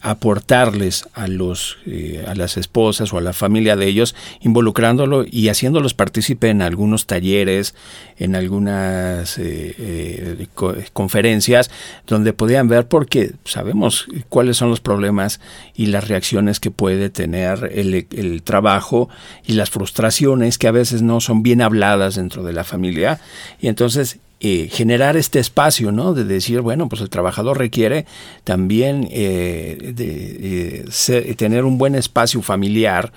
aportarles 0.00 1.08
a 1.14 1.26
los 1.26 1.78
eh, 1.86 2.24
a 2.26 2.34
las 2.34 2.56
esposas 2.56 3.12
o 3.12 3.18
a 3.18 3.20
la 3.20 3.32
familia 3.32 3.76
de 3.76 3.86
ellos 3.86 4.14
involucrándolo 4.40 5.24
y 5.28 5.48
haciéndolos 5.48 5.94
partícipe 5.94 6.48
en 6.48 6.62
algunos 6.62 7.06
talleres 7.06 7.74
en 8.18 8.36
algunas 8.36 9.38
eh, 9.38 9.74
eh, 9.78 10.46
conferencias 10.92 11.70
donde 12.06 12.32
podían 12.32 12.68
ver 12.68 12.88
porque 12.88 13.32
sabemos 13.44 14.06
cuáles 14.28 14.56
son 14.56 14.70
los 14.70 14.80
problemas 14.80 15.40
y 15.74 15.86
las 15.86 16.08
reacciones 16.08 16.60
que 16.60 16.70
puede 16.70 17.10
tener 17.10 17.70
el, 17.74 18.06
el 18.10 18.42
trabajo 18.42 19.08
y 19.46 19.54
las 19.54 19.70
frustraciones 19.70 20.58
que 20.58 20.68
a 20.68 20.72
veces 20.72 21.02
no 21.02 21.20
son 21.20 21.42
bien 21.42 21.62
habladas 21.62 22.16
dentro 22.16 22.42
de 22.42 22.52
la 22.52 22.64
familia. 22.64 23.20
Y 23.60 23.68
entonces 23.68 24.18
eh, 24.40 24.68
generar 24.70 25.16
este 25.16 25.40
espacio, 25.40 25.90
¿no? 25.90 26.14
De 26.14 26.22
decir, 26.22 26.60
bueno, 26.60 26.88
pues 26.88 27.02
el 27.02 27.10
trabajador 27.10 27.58
requiere 27.58 28.06
también 28.44 29.08
eh, 29.10 29.92
de, 29.96 31.34
tener 31.34 31.64
un 31.64 31.76
buen 31.76 31.96
espacio 31.96 32.40
familiar 32.40 33.12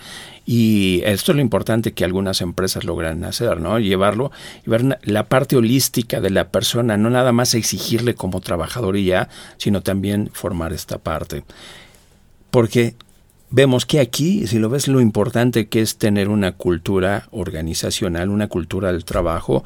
Y 0.47 1.03
esto 1.05 1.31
es 1.31 1.35
lo 1.35 1.41
importante 1.43 1.91
que 1.91 2.05
algunas 2.05 2.41
empresas 2.41 2.85
logran 2.85 3.23
hacer, 3.23 3.59
¿no? 3.59 3.77
Llevarlo 3.77 4.31
y 4.65 4.69
ver 4.71 4.97
la 5.03 5.25
parte 5.27 5.55
holística 5.55 6.21
de 6.21 6.31
la 6.31 6.49
persona, 6.49 6.97
no 6.97 7.11
nada 7.11 7.31
más 7.31 7.53
exigirle 7.53 8.15
como 8.15 8.41
trabajador 8.41 8.97
y 8.97 9.05
ya, 9.05 9.29
sino 9.57 9.81
también 9.81 10.31
formar 10.33 10.73
esta 10.73 10.97
parte. 10.97 11.43
Porque 12.49 12.95
vemos 13.51 13.85
que 13.85 13.99
aquí, 13.99 14.47
si 14.47 14.57
lo 14.57 14.69
ves, 14.69 14.87
lo 14.87 15.01
importante 15.01 15.67
que 15.67 15.81
es 15.81 15.97
tener 15.97 16.29
una 16.29 16.53
cultura 16.53 17.27
organizacional, 17.29 18.29
una 18.29 18.47
cultura 18.47 18.91
del 18.91 19.05
trabajo, 19.05 19.63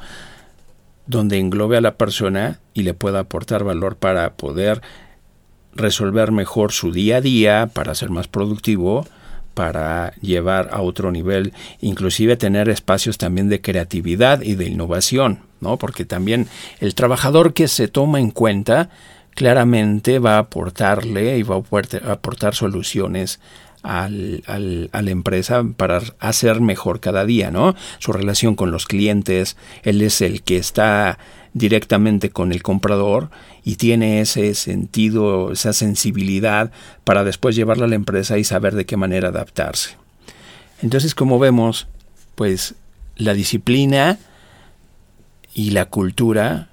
donde 1.06 1.38
englobe 1.38 1.76
a 1.76 1.80
la 1.80 1.96
persona 1.96 2.60
y 2.74 2.82
le 2.82 2.94
pueda 2.94 3.20
aportar 3.20 3.64
valor 3.64 3.96
para 3.96 4.34
poder 4.34 4.82
resolver 5.74 6.32
mejor 6.32 6.72
su 6.72 6.92
día 6.92 7.18
a 7.18 7.20
día, 7.20 7.70
para 7.72 7.94
ser 7.94 8.10
más 8.10 8.28
productivo, 8.28 9.06
para 9.54 10.12
llevar 10.20 10.68
a 10.72 10.82
otro 10.82 11.10
nivel, 11.10 11.52
inclusive 11.80 12.36
tener 12.36 12.68
espacios 12.68 13.16
también 13.18 13.48
de 13.48 13.60
creatividad 13.60 14.42
y 14.42 14.54
de 14.54 14.66
innovación, 14.66 15.40
¿no? 15.60 15.78
Porque 15.78 16.04
también 16.04 16.48
el 16.80 16.94
trabajador 16.94 17.54
que 17.54 17.68
se 17.68 17.88
toma 17.88 18.20
en 18.20 18.30
cuenta 18.30 18.90
claramente 19.30 20.18
va 20.18 20.36
a 20.36 20.40
aportarle 20.40 21.38
y 21.38 21.42
va 21.42 21.56
a 21.56 22.12
aportar 22.12 22.54
soluciones 22.54 23.40
al, 23.86 24.42
a 24.46 25.02
la 25.02 25.10
empresa 25.10 25.64
para 25.76 26.02
hacer 26.18 26.60
mejor 26.60 27.00
cada 27.00 27.24
día, 27.24 27.50
¿no? 27.50 27.74
Su 27.98 28.12
relación 28.12 28.54
con 28.54 28.70
los 28.70 28.86
clientes, 28.86 29.56
él 29.82 30.02
es 30.02 30.20
el 30.20 30.42
que 30.42 30.56
está 30.56 31.18
directamente 31.52 32.30
con 32.30 32.52
el 32.52 32.62
comprador 32.62 33.30
y 33.64 33.76
tiene 33.76 34.20
ese 34.20 34.54
sentido, 34.54 35.52
esa 35.52 35.72
sensibilidad 35.72 36.70
para 37.04 37.24
después 37.24 37.56
llevarla 37.56 37.86
a 37.86 37.88
la 37.88 37.94
empresa 37.94 38.36
y 38.36 38.44
saber 38.44 38.74
de 38.74 38.84
qué 38.84 38.96
manera 38.96 39.28
adaptarse. 39.28 39.96
Entonces, 40.82 41.14
como 41.14 41.38
vemos, 41.38 41.86
pues 42.34 42.74
la 43.16 43.32
disciplina 43.32 44.18
y 45.54 45.70
la 45.70 45.86
cultura 45.86 46.68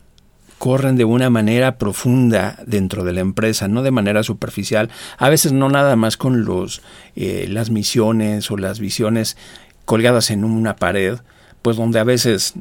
corren 0.63 0.95
de 0.95 1.03
una 1.03 1.29
manera 1.29 1.77
profunda 1.77 2.57
dentro 2.65 3.03
de 3.03 3.11
la 3.11 3.19
empresa, 3.19 3.67
no 3.67 3.83
de 3.83 3.91
manera 3.91 4.23
superficial, 4.23 4.89
a 5.17 5.27
veces 5.27 5.51
no 5.51 5.67
nada 5.67 5.97
más 5.97 6.15
con 6.15 6.45
los, 6.45 6.81
eh, 7.17 7.47
las 7.49 7.69
misiones 7.69 8.49
o 8.49 8.55
las 8.55 8.79
visiones 8.79 9.35
colgadas 9.83 10.31
en 10.31 10.45
una 10.45 10.77
pared, 10.77 11.17
pues 11.61 11.75
donde 11.75 11.99
a 11.99 12.05
veces 12.05 12.53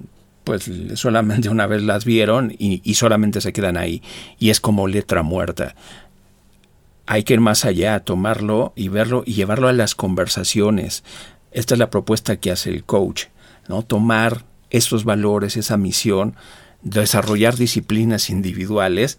pues 0.42 0.68
solamente 0.94 1.48
una 1.48 1.68
vez 1.68 1.84
las 1.84 2.04
vieron 2.04 2.52
y, 2.58 2.80
solamente 2.94 3.40
se 3.40 3.52
quedan 3.52 3.76
ahí. 3.76 4.02
Y 4.36 4.50
es 4.50 4.58
como 4.58 4.88
letra 4.88 5.22
muerta. 5.22 5.76
Hay 7.06 7.22
que 7.22 7.34
ir 7.34 7.40
más 7.40 7.64
allá, 7.64 8.00
tomarlo 8.00 8.72
y 8.74 8.88
verlo 8.88 9.22
y 9.24 9.34
llevarlo 9.34 9.68
a 9.68 9.72
las 9.72 9.94
conversaciones. 9.94 11.04
Esta 11.52 11.76
es 11.76 11.78
la 11.78 11.90
propuesta 11.90 12.34
que 12.34 12.50
hace 12.50 12.70
el 12.70 12.82
coach, 12.82 13.26
¿no? 13.68 13.82
Tomar 13.84 14.44
esos 14.70 15.04
valores, 15.04 15.56
esa 15.56 15.76
misión, 15.76 16.34
desarrollar 16.82 17.56
disciplinas 17.56 18.30
individuales, 18.30 19.18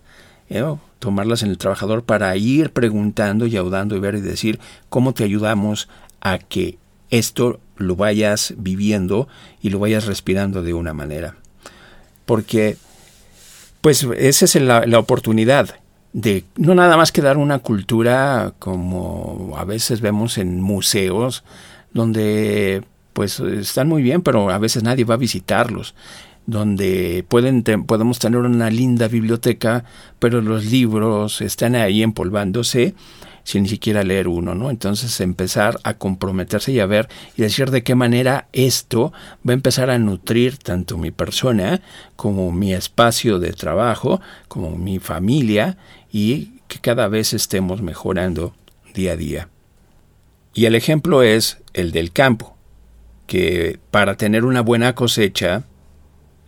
¿eh? 0.50 0.63
tomarlas 1.00 1.43
en 1.43 1.50
el 1.50 1.58
trabajador 1.58 2.03
para 2.03 2.36
ir 2.36 2.72
preguntando 2.72 3.46
y 3.46 3.58
audando 3.58 3.96
y 3.96 4.00
ver 4.00 4.15
y 4.15 4.22
decir 4.22 4.60
cómo 4.89 5.13
te 5.13 5.24
ayudamos 5.24 5.89
a 6.22 6.38
que 6.39 6.77
esto 7.10 7.60
lo 7.77 7.96
vayas 7.96 8.53
viviendo 8.58 9.27
y 9.62 9.70
lo 9.70 9.79
vayas 9.79 10.05
respirando 10.05 10.63
de 10.63 10.74
una 10.74 10.93
manera. 10.93 11.36
Porque, 12.25 12.77
pues, 13.82 14.03
esa 14.17 14.46
es 14.46 14.55
la, 14.55 14.86
la 14.86 15.00
oportunidad 15.00 15.75
de 16.13 16.46
no 16.58 16.75
nada 16.75 16.96
más 16.96 17.12
que 17.12 17.24
dar 17.24 17.38
una 17.38 17.60
cultura 17.60 18.53
como 18.60 19.55
a 19.58 19.65
veces 19.65 20.00
vemos 20.00 20.38
en 20.38 20.62
museos, 20.62 21.43
donde 21.91 22.84
pues 23.13 23.39
están 23.39 23.88
muy 23.88 24.01
bien, 24.01 24.22
pero 24.22 24.50
a 24.50 24.58
veces 24.60 24.84
nadie 24.84 25.05
va 25.05 25.15
a 25.15 25.17
visitarlos 25.17 25.96
donde 26.45 27.25
pueden 27.27 27.63
podemos 27.63 28.19
tener 28.19 28.39
una 28.39 28.69
linda 28.69 29.07
biblioteca, 29.07 29.85
pero 30.19 30.41
los 30.41 30.65
libros 30.65 31.41
están 31.41 31.75
ahí 31.75 32.03
empolvándose 32.03 32.95
sin 33.43 33.63
ni 33.63 33.69
siquiera 33.69 34.03
leer 34.03 34.27
uno, 34.27 34.55
¿no? 34.55 34.69
Entonces 34.69 35.19
empezar 35.19 35.79
a 35.83 35.95
comprometerse 35.95 36.71
y 36.71 36.79
a 36.79 36.85
ver 36.85 37.09
y 37.35 37.41
decir 37.41 37.71
de 37.71 37.83
qué 37.83 37.95
manera 37.95 38.47
esto 38.53 39.12
va 39.47 39.51
a 39.51 39.53
empezar 39.53 39.89
a 39.89 40.00
nutrir 40.00 40.57
tanto 40.57 40.97
mi 40.97 41.12
persona 41.12 41.81
como 42.15 42.51
mi 42.51 42.73
espacio 42.73 43.39
de 43.39 43.51
trabajo, 43.51 44.21
como 44.47 44.71
mi 44.77 45.00
familia 45.00 45.77
y 46.12 46.59
que 46.67 46.79
cada 46.79 47.07
vez 47.07 47.33
estemos 47.33 47.81
mejorando 47.81 48.56
día 48.93 49.13
a 49.13 49.17
día. 49.17 49.49
Y 50.53 50.65
el 50.65 50.75
ejemplo 50.75 51.23
es 51.23 51.58
el 51.73 51.91
del 51.91 52.12
campo, 52.12 52.56
que 53.27 53.79
para 53.91 54.15
tener 54.15 54.45
una 54.45 54.62
buena 54.62 54.95
cosecha 54.95 55.63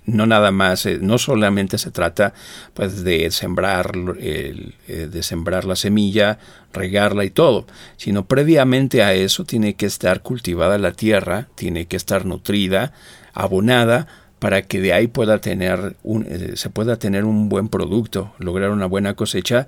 no 0.06 0.26
nada 0.26 0.52
más, 0.52 0.86
eh, 0.86 1.00
no 1.02 1.18
solamente 1.18 1.78
se 1.78 1.92
trata 1.92 2.34
pues 2.74 3.04
de 3.04 3.30
sembrar, 3.32 3.92
eh, 4.20 4.72
de 4.88 5.24
sembrar 5.24 5.66
la 5.66 5.76
semilla, 5.76 6.40
regarla 6.74 7.26
y 7.26 7.30
todo, 7.30 7.66
sino 7.98 8.26
previamente 8.26 9.04
a 9.04 9.14
eso 9.14 9.46
tiene 9.46 9.76
que 9.76 9.86
estar 9.86 10.22
cultivada 10.22 10.78
la 10.78 10.92
tierra, 10.92 11.48
tiene 11.56 11.86
que 11.86 11.98
estar 11.98 12.26
nutrida, 12.26 12.94
abonada, 13.34 14.08
para 14.40 14.62
que 14.62 14.80
de 14.80 14.94
ahí 14.94 15.08
pueda 15.08 15.40
tener 15.40 15.96
un, 16.04 16.26
eh, 16.30 16.52
se 16.56 16.70
pueda 16.70 16.98
tener 16.98 17.26
un 17.26 17.50
buen 17.50 17.70
producto, 17.70 18.34
lograr 18.38 18.70
una 18.72 18.86
buena 18.86 19.16
cosecha 19.16 19.68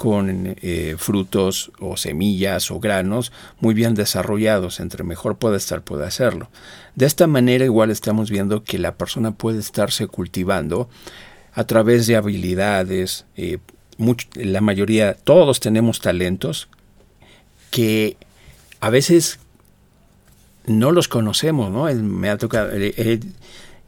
con 0.00 0.56
frutos 0.96 1.72
o 1.78 1.98
semillas 1.98 2.70
o 2.70 2.80
granos 2.80 3.32
muy 3.60 3.74
bien 3.74 3.94
desarrollados, 3.94 4.80
entre 4.80 5.04
mejor 5.04 5.36
pueda 5.36 5.58
estar, 5.58 5.82
puede 5.82 6.06
hacerlo. 6.06 6.48
De 6.94 7.04
esta 7.04 7.26
manera 7.26 7.66
igual 7.66 7.90
estamos 7.90 8.30
viendo 8.30 8.64
que 8.64 8.78
la 8.78 8.94
persona 8.94 9.32
puede 9.32 9.58
estarse 9.58 10.06
cultivando 10.06 10.88
a 11.52 11.64
través 11.64 12.06
de 12.06 12.16
habilidades, 12.16 13.26
eh, 13.36 13.58
la 14.36 14.62
mayoría, 14.62 15.12
todos 15.12 15.60
tenemos 15.60 16.00
talentos 16.00 16.70
que 17.70 18.16
a 18.80 18.88
veces 18.88 19.38
no 20.64 20.92
los 20.92 21.08
conocemos, 21.08 21.70
¿no? 21.70 21.92
Me 22.02 22.30
ha 22.30 22.38
tocado, 22.38 22.70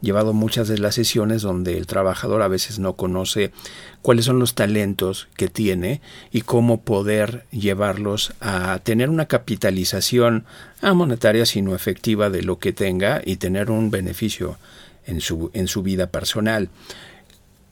llevado 0.03 0.33
muchas 0.33 0.67
de 0.67 0.77
las 0.77 0.95
sesiones 0.95 1.41
donde 1.41 1.77
el 1.77 1.87
trabajador 1.87 2.41
a 2.41 2.49
veces 2.49 2.77
no 2.77 2.93
conoce 2.93 3.51
cuáles 4.01 4.25
son 4.25 4.37
los 4.37 4.53
talentos 4.53 5.29
que 5.37 5.47
tiene 5.47 6.01
y 6.29 6.41
cómo 6.41 6.81
poder 6.81 7.45
llevarlos 7.51 8.33
a 8.41 8.79
tener 8.83 9.09
una 9.09 9.27
capitalización 9.27 10.45
no 10.81 10.93
monetaria 10.93 11.45
sino 11.45 11.73
efectiva 11.73 12.29
de 12.29 12.43
lo 12.43 12.59
que 12.59 12.73
tenga 12.73 13.21
y 13.25 13.37
tener 13.37 13.71
un 13.71 13.89
beneficio 13.89 14.57
en 15.05 15.21
su, 15.21 15.49
en 15.53 15.67
su 15.67 15.81
vida 15.81 16.07
personal. 16.07 16.69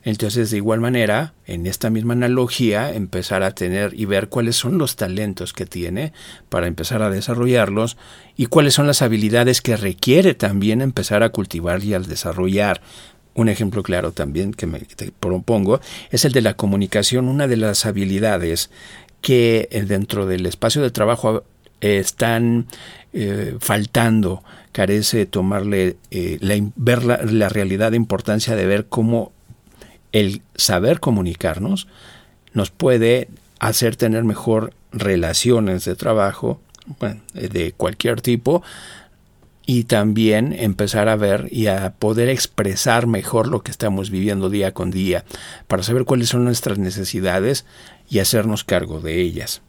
Entonces, 0.03 0.49
de 0.49 0.57
igual 0.57 0.79
manera, 0.79 1.33
en 1.45 1.67
esta 1.67 1.89
misma 1.89 2.13
analogía, 2.13 2.93
empezar 2.93 3.43
a 3.43 3.53
tener 3.53 3.93
y 3.93 4.05
ver 4.05 4.29
cuáles 4.29 4.55
son 4.55 4.77
los 4.77 4.95
talentos 4.95 5.53
que 5.53 5.65
tiene 5.65 6.11
para 6.49 6.67
empezar 6.67 7.03
a 7.03 7.11
desarrollarlos 7.11 7.97
y 8.35 8.47
cuáles 8.47 8.73
son 8.73 8.87
las 8.87 9.01
habilidades 9.01 9.61
que 9.61 9.77
requiere 9.77 10.33
también 10.33 10.81
empezar 10.81 11.21
a 11.21 11.29
cultivar 11.29 11.83
y 11.83 11.93
al 11.93 12.07
desarrollar. 12.07 12.81
Un 13.33 13.47
ejemplo 13.47 13.83
claro 13.83 14.11
también 14.11 14.53
que 14.53 14.65
me 14.65 14.81
propongo 15.19 15.79
es 16.09 16.25
el 16.25 16.31
de 16.31 16.41
la 16.41 16.55
comunicación, 16.55 17.27
una 17.27 17.47
de 17.47 17.57
las 17.57 17.85
habilidades 17.85 18.71
que 19.21 19.69
eh, 19.71 19.83
dentro 19.83 20.25
del 20.25 20.45
espacio 20.47 20.81
de 20.81 20.89
trabajo 20.89 21.43
están 21.79 22.67
eh, 23.13 23.55
faltando, 23.59 24.43
carece 24.71 25.25
tomarle, 25.25 25.97
eh, 26.11 26.37
la, 26.41 26.55
ver 26.75 27.03
la, 27.03 27.17
la 27.23 27.49
realidad 27.49 27.91
de 27.91 27.97
importancia 27.97 28.55
de 28.55 28.65
ver 28.65 28.87
cómo 28.87 29.31
el 30.11 30.41
saber 30.55 30.99
comunicarnos 30.99 31.87
nos 32.53 32.71
puede 32.71 33.29
hacer 33.59 33.95
tener 33.95 34.23
mejor 34.23 34.73
relaciones 34.91 35.85
de 35.85 35.95
trabajo 35.95 36.59
de 37.33 37.73
cualquier 37.73 38.21
tipo 38.21 38.63
y 39.65 39.85
también 39.85 40.53
empezar 40.53 41.07
a 41.07 41.15
ver 41.15 41.47
y 41.51 41.67
a 41.67 41.93
poder 41.93 42.29
expresar 42.29 43.07
mejor 43.07 43.47
lo 43.47 43.61
que 43.61 43.71
estamos 43.71 44.09
viviendo 44.09 44.49
día 44.49 44.73
con 44.73 44.91
día 44.91 45.23
para 45.67 45.83
saber 45.83 46.03
cuáles 46.03 46.29
son 46.29 46.43
nuestras 46.43 46.77
necesidades 46.77 47.65
y 48.09 48.19
hacernos 48.19 48.63
cargo 48.63 48.99
de 48.99 49.21
ellas. 49.21 49.61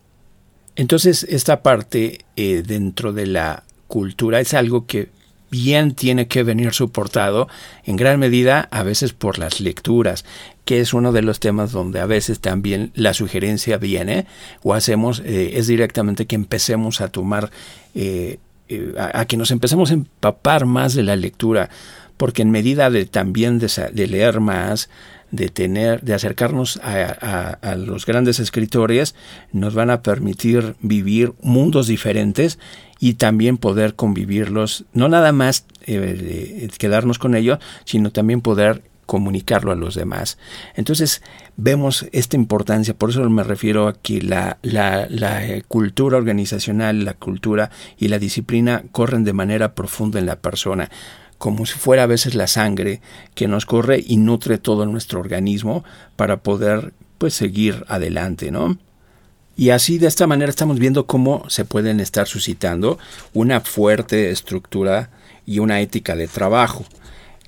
Entonces 0.74 1.24
esta 1.24 1.62
parte 1.62 2.24
eh, 2.37 2.62
dentro 2.66 3.12
de 3.12 3.26
la 3.26 3.64
cultura 3.87 4.40
es 4.40 4.55
algo 4.55 4.87
que 4.87 5.11
bien 5.52 5.94
tiene 5.94 6.28
que 6.28 6.42
venir 6.42 6.72
soportado 6.72 7.46
en 7.84 7.96
gran 7.96 8.18
medida 8.18 8.68
a 8.70 8.82
veces 8.82 9.12
por 9.12 9.38
las 9.38 9.60
lecturas, 9.60 10.24
que 10.64 10.80
es 10.80 10.94
uno 10.94 11.12
de 11.12 11.20
los 11.20 11.40
temas 11.40 11.72
donde 11.72 12.00
a 12.00 12.06
veces 12.06 12.40
también 12.40 12.90
la 12.94 13.12
sugerencia 13.12 13.76
viene 13.76 14.26
o 14.62 14.72
hacemos 14.72 15.20
eh, 15.20 15.58
es 15.58 15.66
directamente 15.66 16.26
que 16.26 16.36
empecemos 16.36 17.02
a 17.02 17.08
tomar, 17.08 17.50
eh, 17.94 18.38
eh, 18.70 18.94
a, 18.98 19.26
que 19.26 19.36
nos 19.36 19.50
empecemos 19.50 19.90
a 19.90 19.94
empapar 19.94 20.64
más 20.64 20.94
de 20.94 21.02
la 21.02 21.16
lectura, 21.16 21.68
porque 22.22 22.42
en 22.42 22.52
medida 22.52 22.88
de 22.88 23.04
también 23.04 23.58
de, 23.58 24.06
leer 24.06 24.38
más, 24.38 24.88
de 25.32 25.48
tener, 25.48 26.02
de 26.02 26.14
acercarnos 26.14 26.78
a, 26.85 27.74
los 27.76 28.06
grandes 28.06 28.38
escritores, 28.38 29.16
nos 29.50 29.74
van 29.74 29.90
a 29.90 30.02
permitir 30.02 30.76
vivir 30.82 31.32
mundos 31.42 31.88
diferentes 31.88 32.61
y 33.00 33.14
también 33.14 33.58
poder 33.58 33.96
convivirlos, 33.96 34.85
no 34.92 35.08
nada 35.08 35.32
más 35.32 35.66
eh, 35.87 36.68
quedarnos 36.78 37.18
con 37.18 37.35
ellos, 37.35 37.58
sino 37.87 38.12
también 38.12 38.40
poder 38.40 38.85
comunicarlo 39.04 39.72
a 39.72 39.74
los 39.74 39.96
demás. 39.96 40.38
Entonces 40.76 41.22
vemos 41.56 42.06
esta 42.12 42.37
importancia, 42.37 42.94
por 42.94 43.11
eso 43.11 43.28
me 43.28 43.42
refiero 43.42 43.88
a 43.88 43.94
que 43.94 44.22
la, 44.22 44.58
la, 44.62 45.08
la, 45.11 45.42
cultura 45.66 46.18
organizacional, 46.18 47.04
la 47.04 47.14
cultura 47.14 47.72
y 47.98 48.06
la 48.06 48.20
disciplina 48.20 48.85
corren 48.92 49.24
de 49.24 49.32
manera 49.32 49.74
profunda 49.74 50.20
en 50.20 50.26
la 50.26 50.37
persona 50.37 50.88
como 51.42 51.66
si 51.66 51.76
fuera 51.76 52.05
a 52.05 52.07
veces 52.07 52.37
la 52.37 52.46
sangre 52.46 53.00
que 53.35 53.48
nos 53.48 53.66
corre 53.66 54.00
y 54.07 54.16
nutre 54.16 54.59
todo 54.59 54.87
nuestro 54.87 55.18
organismo 55.18 55.83
para 56.14 56.37
poder 56.37 56.92
pues 57.18 57.35
seguir 57.35 57.85
adelante, 57.88 58.52
¿no? 58.52 58.78
Y 59.57 59.70
así 59.70 59.98
de 59.98 60.07
esta 60.07 60.28
manera 60.28 60.50
estamos 60.50 60.78
viendo 60.78 61.09
cómo 61.09 61.42
se 61.50 61.64
pueden 61.64 61.98
estar 61.98 62.28
suscitando 62.28 62.96
una 63.33 63.61
fuerte 63.61 64.31
estructura 64.31 65.11
y 65.44 65.59
una 65.59 65.81
ética 65.81 66.14
de 66.14 66.28
trabajo, 66.28 66.85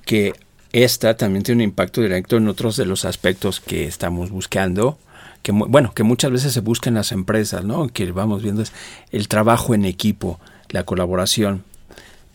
que 0.03 0.33
esta 0.73 1.15
también 1.15 1.43
tiene 1.43 1.63
un 1.63 1.69
impacto 1.69 2.01
directo 2.01 2.35
en 2.35 2.49
otros 2.49 2.75
de 2.75 2.85
los 2.85 3.05
aspectos 3.05 3.61
que 3.61 3.85
estamos 3.85 4.29
buscando, 4.29 4.99
que 5.41 5.53
bueno, 5.53 5.93
que 5.93 6.03
muchas 6.03 6.31
veces 6.31 6.51
se 6.51 6.59
busca 6.59 6.89
en 6.89 6.95
las 6.95 7.13
empresas, 7.13 7.63
¿no? 7.63 7.87
Que 7.87 8.11
vamos 8.11 8.43
viendo 8.43 8.61
es 8.61 8.73
el 9.13 9.29
trabajo 9.29 9.73
en 9.73 9.85
equipo, 9.85 10.37
la 10.67 10.83
colaboración. 10.83 11.63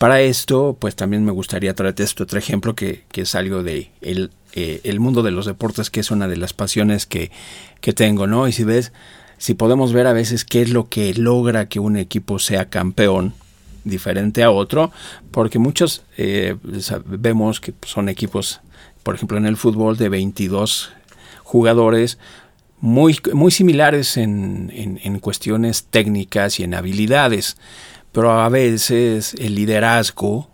Para 0.01 0.23
esto, 0.23 0.79
pues 0.81 0.97
también 0.97 1.27
me 1.27 1.31
gustaría 1.31 1.75
traerte 1.75 2.05
este 2.05 2.23
otro 2.23 2.39
ejemplo 2.39 2.75
que, 2.75 3.05
que 3.13 3.21
es 3.21 3.35
algo 3.35 3.63
de 3.63 3.91
el, 4.01 4.31
eh, 4.55 4.81
el, 4.85 4.99
mundo 4.99 5.23
de 5.23 5.31
los 5.31 5.45
deportes, 5.45 5.91
que 5.91 6.01
es 6.01 6.11
una 6.11 6.27
de 6.27 6.39
las 6.39 6.55
pasiones 6.55 7.05
que, 7.05 7.31
que 7.83 7.93
tengo, 7.93 8.27
¿no? 8.27 8.49
Y 8.49 8.53
si 8.53 8.65
ves, 8.65 8.95
si 9.37 9.53
podemos 9.53 9.93
ver 9.93 10.07
a 10.07 10.15
veces 10.15 10.47
qué 10.47 10.63
es 10.63 10.71
lo 10.71 10.89
que 10.89 11.13
logra 11.13 11.69
que 11.69 11.81
un 11.81 11.99
equipo 11.99 12.39
sea 12.39 12.71
campeón, 12.71 13.35
diferente 13.85 14.43
a 14.43 14.51
otro, 14.51 14.91
porque 15.33 15.59
muchos 15.59 16.03
eh, 16.17 16.57
vemos 17.05 17.61
que 17.61 17.75
son 17.85 18.09
equipos, 18.09 18.63
por 19.03 19.17
ejemplo 19.17 19.37
en 19.37 19.45
el 19.45 19.59
fútbol, 19.59 19.99
de 19.99 20.09
22 20.09 20.93
jugadores, 21.43 22.17
muy, 22.81 23.19
muy 23.35 23.51
similares 23.51 24.17
en, 24.17 24.73
en 24.73 25.19
cuestiones 25.19 25.85
técnicas 25.85 26.59
y 26.59 26.63
en 26.63 26.73
habilidades 26.73 27.59
pero 28.13 28.33
a 28.33 28.49
veces 28.49 29.35
el 29.35 29.55
liderazgo 29.55 30.51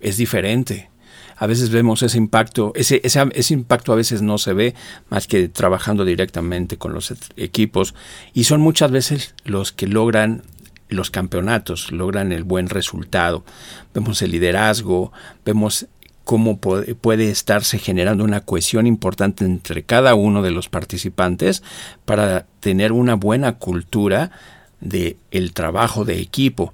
es 0.00 0.16
diferente. 0.16 0.90
A 1.36 1.46
veces 1.46 1.70
vemos 1.70 2.02
ese 2.02 2.18
impacto, 2.18 2.72
ese, 2.76 3.00
ese, 3.02 3.54
impacto 3.54 3.92
a 3.92 3.96
veces 3.96 4.22
no 4.22 4.38
se 4.38 4.52
ve 4.52 4.74
más 5.08 5.26
que 5.26 5.48
trabajando 5.48 6.04
directamente 6.04 6.76
con 6.76 6.92
los 6.92 7.12
equipos 7.36 7.94
y 8.32 8.44
son 8.44 8.60
muchas 8.60 8.92
veces 8.92 9.34
los 9.44 9.72
que 9.72 9.88
logran 9.88 10.42
los 10.88 11.10
campeonatos, 11.10 11.90
logran 11.90 12.30
el 12.30 12.44
buen 12.44 12.68
resultado. 12.68 13.44
Vemos 13.92 14.22
el 14.22 14.30
liderazgo, 14.30 15.10
vemos 15.44 15.86
cómo 16.22 16.58
puede, 16.58 16.94
puede, 16.94 17.30
estarse 17.30 17.78
generando 17.78 18.22
una 18.22 18.42
cohesión 18.42 18.86
importante 18.86 19.44
entre 19.44 19.82
cada 19.82 20.14
uno 20.14 20.42
de 20.42 20.52
los 20.52 20.68
participantes 20.68 21.64
para 22.04 22.46
tener 22.60 22.92
una 22.92 23.14
buena 23.14 23.58
cultura 23.58 24.30
de 24.80 25.16
el 25.32 25.54
trabajo 25.54 26.04
de 26.04 26.20
equipo 26.20 26.72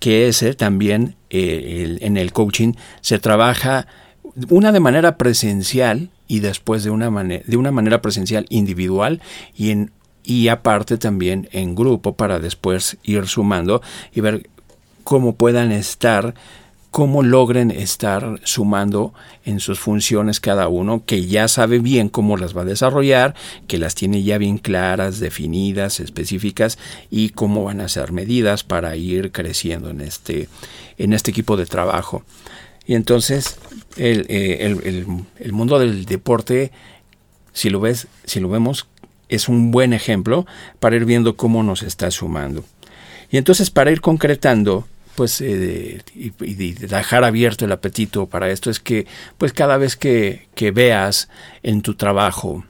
que 0.00 0.26
ese 0.26 0.54
también 0.54 1.14
eh, 1.28 1.98
en 2.00 2.16
el 2.16 2.32
coaching 2.32 2.72
se 3.02 3.20
trabaja 3.20 3.86
una 4.48 4.72
de 4.72 4.80
manera 4.80 5.16
presencial 5.16 6.10
y 6.26 6.40
después 6.40 6.82
de 6.82 6.90
una, 6.90 7.10
manera, 7.10 7.44
de 7.46 7.56
una 7.56 7.70
manera 7.70 8.02
presencial 8.02 8.46
individual 8.48 9.20
y, 9.54 9.70
en, 9.70 9.92
y 10.24 10.48
aparte 10.48 10.96
también 10.96 11.48
en 11.52 11.74
grupo 11.74 12.14
para 12.16 12.38
después 12.38 12.96
ir 13.02 13.26
sumando 13.26 13.82
y 14.12 14.20
ver 14.20 14.48
cómo 15.04 15.34
puedan 15.34 15.70
estar 15.72 16.34
cómo 16.90 17.22
logren 17.22 17.70
estar 17.70 18.40
sumando 18.44 19.14
en 19.44 19.60
sus 19.60 19.78
funciones 19.78 20.40
cada 20.40 20.68
uno, 20.68 21.04
que 21.06 21.26
ya 21.26 21.46
sabe 21.48 21.78
bien 21.78 22.08
cómo 22.08 22.36
las 22.36 22.56
va 22.56 22.62
a 22.62 22.66
desarrollar, 22.66 23.34
que 23.68 23.78
las 23.78 23.94
tiene 23.94 24.22
ya 24.22 24.38
bien 24.38 24.58
claras, 24.58 25.20
definidas, 25.20 26.00
específicas 26.00 26.78
y 27.10 27.30
cómo 27.30 27.64
van 27.64 27.80
a 27.80 27.88
ser 27.88 28.12
medidas 28.12 28.64
para 28.64 28.96
ir 28.96 29.30
creciendo 29.30 29.90
en 29.90 30.00
este, 30.00 30.48
en 30.98 31.12
este 31.12 31.30
equipo 31.30 31.56
de 31.56 31.66
trabajo. 31.66 32.24
Y 32.86 32.94
entonces 32.94 33.58
el, 33.96 34.26
eh, 34.28 35.06
el 35.38 35.52
mundo 35.52 35.78
del 35.78 36.06
deporte, 36.06 36.72
si 37.52 37.70
lo 37.70 37.78
ves, 37.80 38.08
si 38.24 38.40
lo 38.40 38.48
vemos, 38.48 38.88
es 39.28 39.48
un 39.48 39.70
buen 39.70 39.92
ejemplo 39.92 40.44
para 40.80 40.96
ir 40.96 41.04
viendo 41.04 41.36
cómo 41.36 41.62
nos 41.62 41.82
está 41.82 42.10
sumando. 42.10 42.64
Y 43.30 43.36
entonces 43.36 43.70
para 43.70 43.92
ir 43.92 44.00
concretando, 44.00 44.88
pues 45.14 45.40
eh, 45.40 46.02
y, 46.14 46.30
dejar 46.72 47.24
abierto 47.24 47.64
el 47.64 47.72
apetito 47.72 48.26
para 48.26 48.50
esto 48.50 48.70
es 48.70 48.80
que 48.80 49.06
pues 49.38 49.52
cada 49.52 49.76
vez 49.76 49.96
que, 49.96 50.48
que 50.54 50.70
veas 50.70 51.28
en 51.62 51.82
tu 51.82 51.94
trabajo 51.94 52.64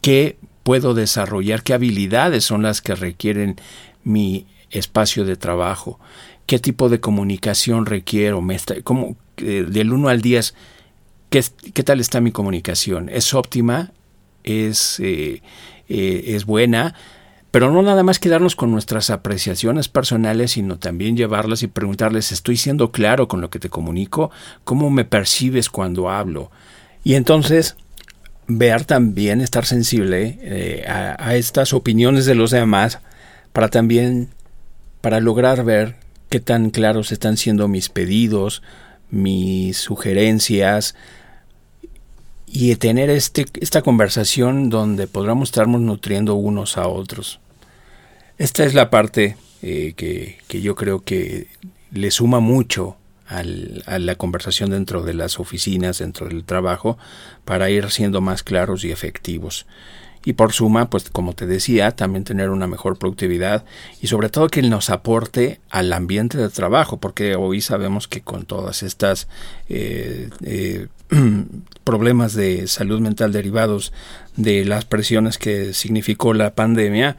qué 0.00 0.36
puedo 0.62 0.94
desarrollar, 0.94 1.62
qué 1.62 1.74
habilidades 1.74 2.44
son 2.44 2.62
las 2.62 2.80
que 2.80 2.94
requieren 2.94 3.56
mi 4.04 4.46
espacio 4.70 5.24
de 5.24 5.36
trabajo, 5.36 5.98
qué 6.46 6.58
tipo 6.58 6.88
de 6.88 7.00
comunicación 7.00 7.86
requiero, 7.86 8.40
me 8.40 8.54
está, 8.54 8.80
como, 8.82 9.16
eh, 9.38 9.66
del 9.68 9.92
1 9.92 10.08
al 10.08 10.20
10, 10.20 10.54
¿qué, 11.28 11.44
¿qué, 11.74 11.82
tal 11.82 12.00
está 12.00 12.20
mi 12.20 12.32
comunicación? 12.32 13.08
¿Es 13.08 13.34
óptima? 13.34 13.92
¿Es, 14.44 15.00
eh, 15.00 15.42
es 15.88 16.44
buena? 16.44 16.94
Pero 17.50 17.72
no 17.72 17.82
nada 17.82 18.02
más 18.02 18.18
quedarnos 18.18 18.54
con 18.54 18.70
nuestras 18.70 19.10
apreciaciones 19.10 19.88
personales, 19.88 20.52
sino 20.52 20.78
también 20.78 21.16
llevarlas 21.16 21.62
y 21.62 21.66
preguntarles, 21.66 22.30
¿estoy 22.30 22.56
siendo 22.56 22.92
claro 22.92 23.26
con 23.26 23.40
lo 23.40 23.50
que 23.50 23.58
te 23.58 23.68
comunico? 23.68 24.30
¿Cómo 24.62 24.88
me 24.90 25.04
percibes 25.04 25.68
cuando 25.68 26.10
hablo? 26.10 26.50
Y 27.02 27.14
entonces 27.14 27.76
ver 28.46 28.84
también, 28.84 29.40
estar 29.40 29.64
sensible 29.64 30.38
eh, 30.42 30.84
a, 30.86 31.34
estas 31.34 31.72
opiniones 31.72 32.26
de 32.26 32.34
los 32.34 32.50
demás 32.50 32.98
para 33.52 33.68
también, 33.68 34.28
para 35.00 35.20
lograr 35.20 35.64
ver 35.64 35.96
qué 36.28 36.40
tan 36.40 36.70
claros 36.70 37.12
están 37.12 37.36
siendo 37.36 37.68
mis 37.68 37.88
pedidos, 37.88 38.62
mis 39.10 39.76
sugerencias, 39.76 40.94
y 42.52 42.74
tener 42.76 43.10
este, 43.10 43.46
esta 43.60 43.82
conversación 43.82 44.70
donde 44.70 45.06
podamos 45.06 45.50
estarnos 45.50 45.80
nutriendo 45.80 46.34
unos 46.34 46.76
a 46.76 46.88
otros. 46.88 47.38
Esta 48.38 48.64
es 48.64 48.74
la 48.74 48.90
parte 48.90 49.36
eh, 49.62 49.94
que, 49.96 50.38
que, 50.48 50.60
yo 50.60 50.74
creo 50.74 51.00
que 51.00 51.46
le 51.92 52.10
suma 52.10 52.40
mucho 52.40 52.96
al, 53.28 53.84
a 53.86 54.00
la 54.00 54.16
conversación 54.16 54.70
dentro 54.70 55.02
de 55.02 55.14
las 55.14 55.38
oficinas, 55.38 55.98
dentro 55.98 56.28
del 56.28 56.44
trabajo, 56.44 56.98
para 57.44 57.70
ir 57.70 57.88
siendo 57.90 58.20
más 58.20 58.42
claros 58.42 58.84
y 58.84 58.90
efectivos 58.90 59.66
y 60.24 60.34
por 60.34 60.52
suma, 60.52 60.90
pues 60.90 61.08
como 61.10 61.32
te 61.32 61.46
decía, 61.46 61.92
también 61.92 62.24
tener 62.24 62.50
una 62.50 62.66
mejor 62.66 62.98
productividad 62.98 63.64
y 64.02 64.08
sobre 64.08 64.28
todo 64.28 64.48
que 64.48 64.62
nos 64.62 64.90
aporte 64.90 65.60
al 65.70 65.92
ambiente 65.92 66.36
de 66.36 66.50
trabajo, 66.50 66.98
porque 66.98 67.36
hoy 67.36 67.60
sabemos 67.60 68.06
que 68.06 68.20
con 68.20 68.44
todas 68.44 68.82
estas 68.82 69.28
eh, 69.68 70.28
eh, 70.44 70.88
problemas 71.84 72.34
de 72.34 72.66
salud 72.66 73.00
mental 73.00 73.32
derivados 73.32 73.92
de 74.36 74.64
las 74.64 74.84
presiones 74.84 75.38
que 75.38 75.72
significó 75.72 76.34
la 76.34 76.54
pandemia, 76.54 77.16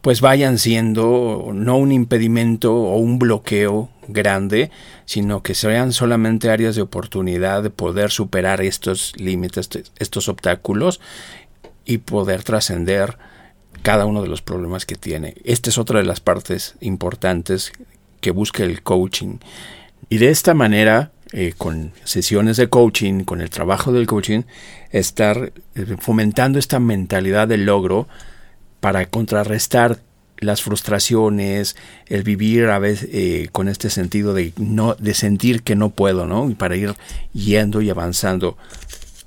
pues 0.00 0.20
vayan 0.20 0.58
siendo 0.58 1.50
no 1.52 1.76
un 1.76 1.90
impedimento 1.90 2.74
o 2.74 2.96
un 2.96 3.18
bloqueo 3.18 3.90
grande, 4.08 4.70
sino 5.04 5.42
que 5.42 5.54
sean 5.54 5.92
solamente 5.92 6.48
áreas 6.48 6.76
de 6.76 6.82
oportunidad 6.82 7.62
de 7.62 7.70
poder 7.70 8.10
superar 8.10 8.60
estos 8.60 9.12
límites, 9.16 9.68
estos 9.98 10.28
obstáculos 10.28 11.00
y 11.86 11.98
poder 11.98 12.42
trascender 12.42 13.16
cada 13.82 14.04
uno 14.04 14.20
de 14.22 14.28
los 14.28 14.42
problemas 14.42 14.84
que 14.84 14.96
tiene. 14.96 15.34
Esta 15.44 15.70
es 15.70 15.78
otra 15.78 16.00
de 16.00 16.04
las 16.04 16.20
partes 16.20 16.74
importantes 16.80 17.72
que 18.20 18.32
busca 18.32 18.64
el 18.64 18.82
coaching. 18.82 19.38
Y 20.08 20.18
de 20.18 20.30
esta 20.30 20.54
manera, 20.54 21.12
eh, 21.32 21.54
con 21.56 21.92
sesiones 22.04 22.56
de 22.56 22.68
coaching, 22.68 23.24
con 23.24 23.40
el 23.40 23.50
trabajo 23.50 23.92
del 23.92 24.06
coaching, 24.06 24.42
estar 24.90 25.52
eh, 25.74 25.96
fomentando 25.98 26.58
esta 26.58 26.80
mentalidad 26.80 27.48
del 27.48 27.66
logro 27.66 28.08
para 28.80 29.06
contrarrestar 29.06 30.00
las 30.38 30.62
frustraciones, 30.62 31.76
el 32.06 32.22
vivir 32.22 32.66
a 32.66 32.78
veces 32.78 33.08
eh, 33.12 33.48
con 33.52 33.68
este 33.68 33.88
sentido 33.90 34.34
de 34.34 34.52
no, 34.58 34.94
de 34.94 35.14
sentir 35.14 35.62
que 35.62 35.76
no 35.76 35.90
puedo, 35.90 36.26
¿no? 36.26 36.50
Y 36.50 36.54
para 36.54 36.76
ir 36.76 36.94
yendo 37.32 37.80
y 37.80 37.90
avanzando 37.90 38.56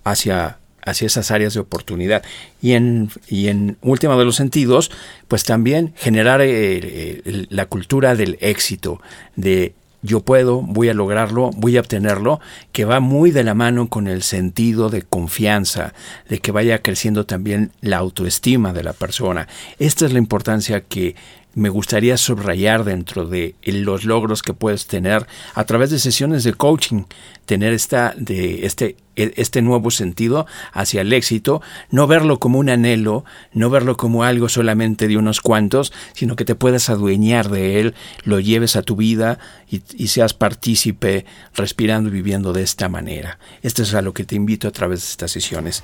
hacia 0.04 0.60
hacia 0.90 1.08
esas 1.08 1.32
áreas 1.32 1.54
de 1.54 1.60
oportunidad. 1.60 2.24
Y 2.62 2.74
en, 2.74 3.10
y 3.28 3.48
en 3.48 3.78
último 3.82 4.18
de 4.18 4.26
los 4.26 4.36
sentidos, 4.36 4.92
pues 5.28 5.44
también 5.44 5.94
generar 5.96 6.42
eh, 6.44 7.46
la 7.50 7.66
cultura 7.66 8.16
del 8.16 8.38
éxito, 8.42 9.02
de 9.36 9.74
yo 10.02 10.22
puedo, 10.22 10.62
voy 10.62 10.90
a 10.90 10.94
lograrlo, 10.94 11.52
voy 11.56 11.78
a 11.78 11.82
obtenerlo, 11.82 12.40
que 12.72 12.86
va 12.86 13.00
muy 13.00 13.32
de 13.32 13.44
la 13.44 13.54
mano 13.54 13.90
con 13.90 14.08
el 14.08 14.24
sentido 14.24 14.90
de 14.90 15.02
confianza, 15.02 15.94
de 16.30 16.40
que 16.40 16.52
vaya 16.52 16.82
creciendo 16.82 17.26
también 17.26 17.72
la 17.82 17.98
autoestima 17.98 18.72
de 18.72 18.84
la 18.84 18.94
persona. 18.94 19.48
Esta 19.78 20.06
es 20.06 20.14
la 20.14 20.20
importancia 20.20 20.82
que 20.82 21.16
me 21.54 21.70
gustaría 21.70 22.16
subrayar 22.16 22.84
dentro 22.84 23.26
de 23.26 23.56
los 23.66 24.06
logros 24.06 24.42
que 24.42 24.54
puedes 24.54 24.88
tener 24.88 25.26
a 25.54 25.64
través 25.66 25.90
de 25.90 26.00
sesiones 26.00 26.44
de 26.44 26.54
coaching, 26.54 27.04
tener 27.50 27.74
esta, 27.74 28.14
de 28.16 28.68
este, 28.68 28.96
e, 29.16 29.34
este 29.38 29.64
nuevo 29.64 29.90
sentido 29.90 30.46
hacia 30.72 31.02
el 31.02 31.12
éxito, 31.14 31.64
no 31.90 32.06
verlo 32.06 32.38
como 32.38 32.60
un 32.60 32.70
anhelo, 32.70 33.26
no 33.54 33.72
verlo 33.72 33.98
como 33.98 34.24
algo 34.24 34.50
solamente 34.50 35.08
de 35.08 35.18
unos 35.18 35.42
cuantos, 35.42 35.92
sino 36.14 36.36
que 36.36 36.46
te 36.46 36.54
puedas 36.54 36.92
adueñar 36.92 37.50
de 37.50 37.80
él, 37.80 37.96
lo 38.24 38.40
lleves 38.40 38.76
a 38.76 38.84
tu 38.84 38.96
vida 38.96 39.40
y, 39.68 39.80
seas 40.10 40.36
partícipe 40.36 41.26
respirando 41.56 42.10
y 42.10 42.12
viviendo 42.12 42.54
de 42.54 42.62
esta 42.62 42.88
manera. 42.88 43.40
Esto 43.64 43.82
es 43.82 43.96
a 43.96 44.04
lo 44.04 44.14
que 44.14 44.26
te 44.26 44.36
invito 44.36 44.68
a 44.68 44.72
través 44.72 45.00
de 45.02 45.08
estas 45.08 45.32
sesiones. 45.32 45.84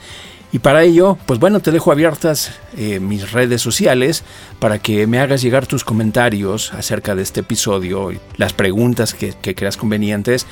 Y 0.51 0.59
para 0.59 0.83
ello, 0.83 1.17
pues 1.25 1.39
bueno, 1.39 1.61
te 1.61 1.71
dejo 1.71 1.91
abiertas 1.91 2.51
eh, 2.77 2.99
mis 2.99 3.31
redes 3.31 3.63
sociales 3.63 4.23
para 4.59 4.77
que 4.77 5.07
me 5.07 5.17
hagas 5.17 5.41
llegar 5.41 5.65
tus 5.65 5.83
comentarios 5.83 6.73
acerca 6.73 7.15
de 7.15 7.23
este 7.23 7.39
episodio, 7.39 8.11
las 8.37 8.53
preguntas 8.53 9.15
que, 9.15 9.33
que 9.33 9.55
creas 9.55 9.77
convenientes. 9.77 10.45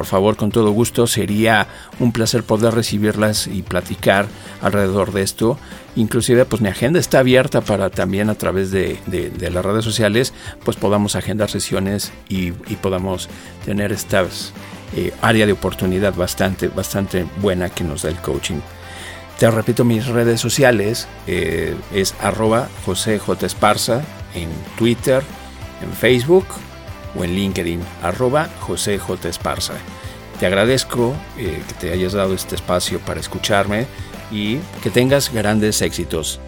Por 0.00 0.06
favor, 0.06 0.36
con 0.38 0.50
todo 0.50 0.70
gusto, 0.70 1.06
sería 1.06 1.66
un 1.98 2.10
placer 2.10 2.42
poder 2.42 2.72
recibirlas 2.72 3.46
y 3.46 3.60
platicar 3.60 4.28
alrededor 4.62 5.12
de 5.12 5.20
esto. 5.20 5.58
Inclusive, 5.94 6.46
pues 6.46 6.62
mi 6.62 6.70
agenda 6.70 6.98
está 6.98 7.18
abierta 7.18 7.60
para 7.60 7.90
también 7.90 8.30
a 8.30 8.34
través 8.34 8.70
de, 8.70 8.98
las 9.38 9.62
redes 9.62 9.84
sociales, 9.84 10.32
pues 10.64 10.78
podamos 10.78 11.16
agendar 11.16 11.50
sesiones 11.50 12.12
y, 12.30 12.52
podamos 12.80 13.28
tener 13.66 13.92
esta 13.92 14.24
eh, 14.96 15.12
área 15.20 15.44
de 15.44 15.52
oportunidad 15.52 16.14
bastante, 16.14 16.68
bastante 16.68 17.26
buena 17.36 17.68
que 17.68 17.84
nos 17.84 18.00
da 18.00 18.08
el 18.08 18.16
coaching. 18.22 18.60
Te 19.38 19.50
repito, 19.50 19.84
mis 19.84 20.06
redes 20.06 20.40
sociales 20.40 21.08
eh, 21.26 21.76
es 21.92 22.14
arroba 22.22 22.70
José 22.86 23.18
J. 23.18 23.44
Esparza 23.44 24.00
en 24.34 24.48
Twitter, 24.78 25.22
en 25.82 25.92
Facebook 25.92 26.46
o 27.16 27.24
en 27.24 27.34
LinkedIn, 27.34 27.80
arroba 28.02 28.48
José 28.60 28.98
J. 28.98 29.28
Esparza. 29.28 29.74
Te 30.38 30.46
agradezco 30.46 31.14
eh, 31.36 31.62
que 31.68 31.74
te 31.74 31.92
hayas 31.92 32.12
dado 32.12 32.34
este 32.34 32.54
espacio 32.54 32.98
para 33.00 33.20
escucharme 33.20 33.86
y 34.30 34.58
que 34.82 34.90
tengas 34.90 35.32
grandes 35.32 35.82
éxitos. 35.82 36.40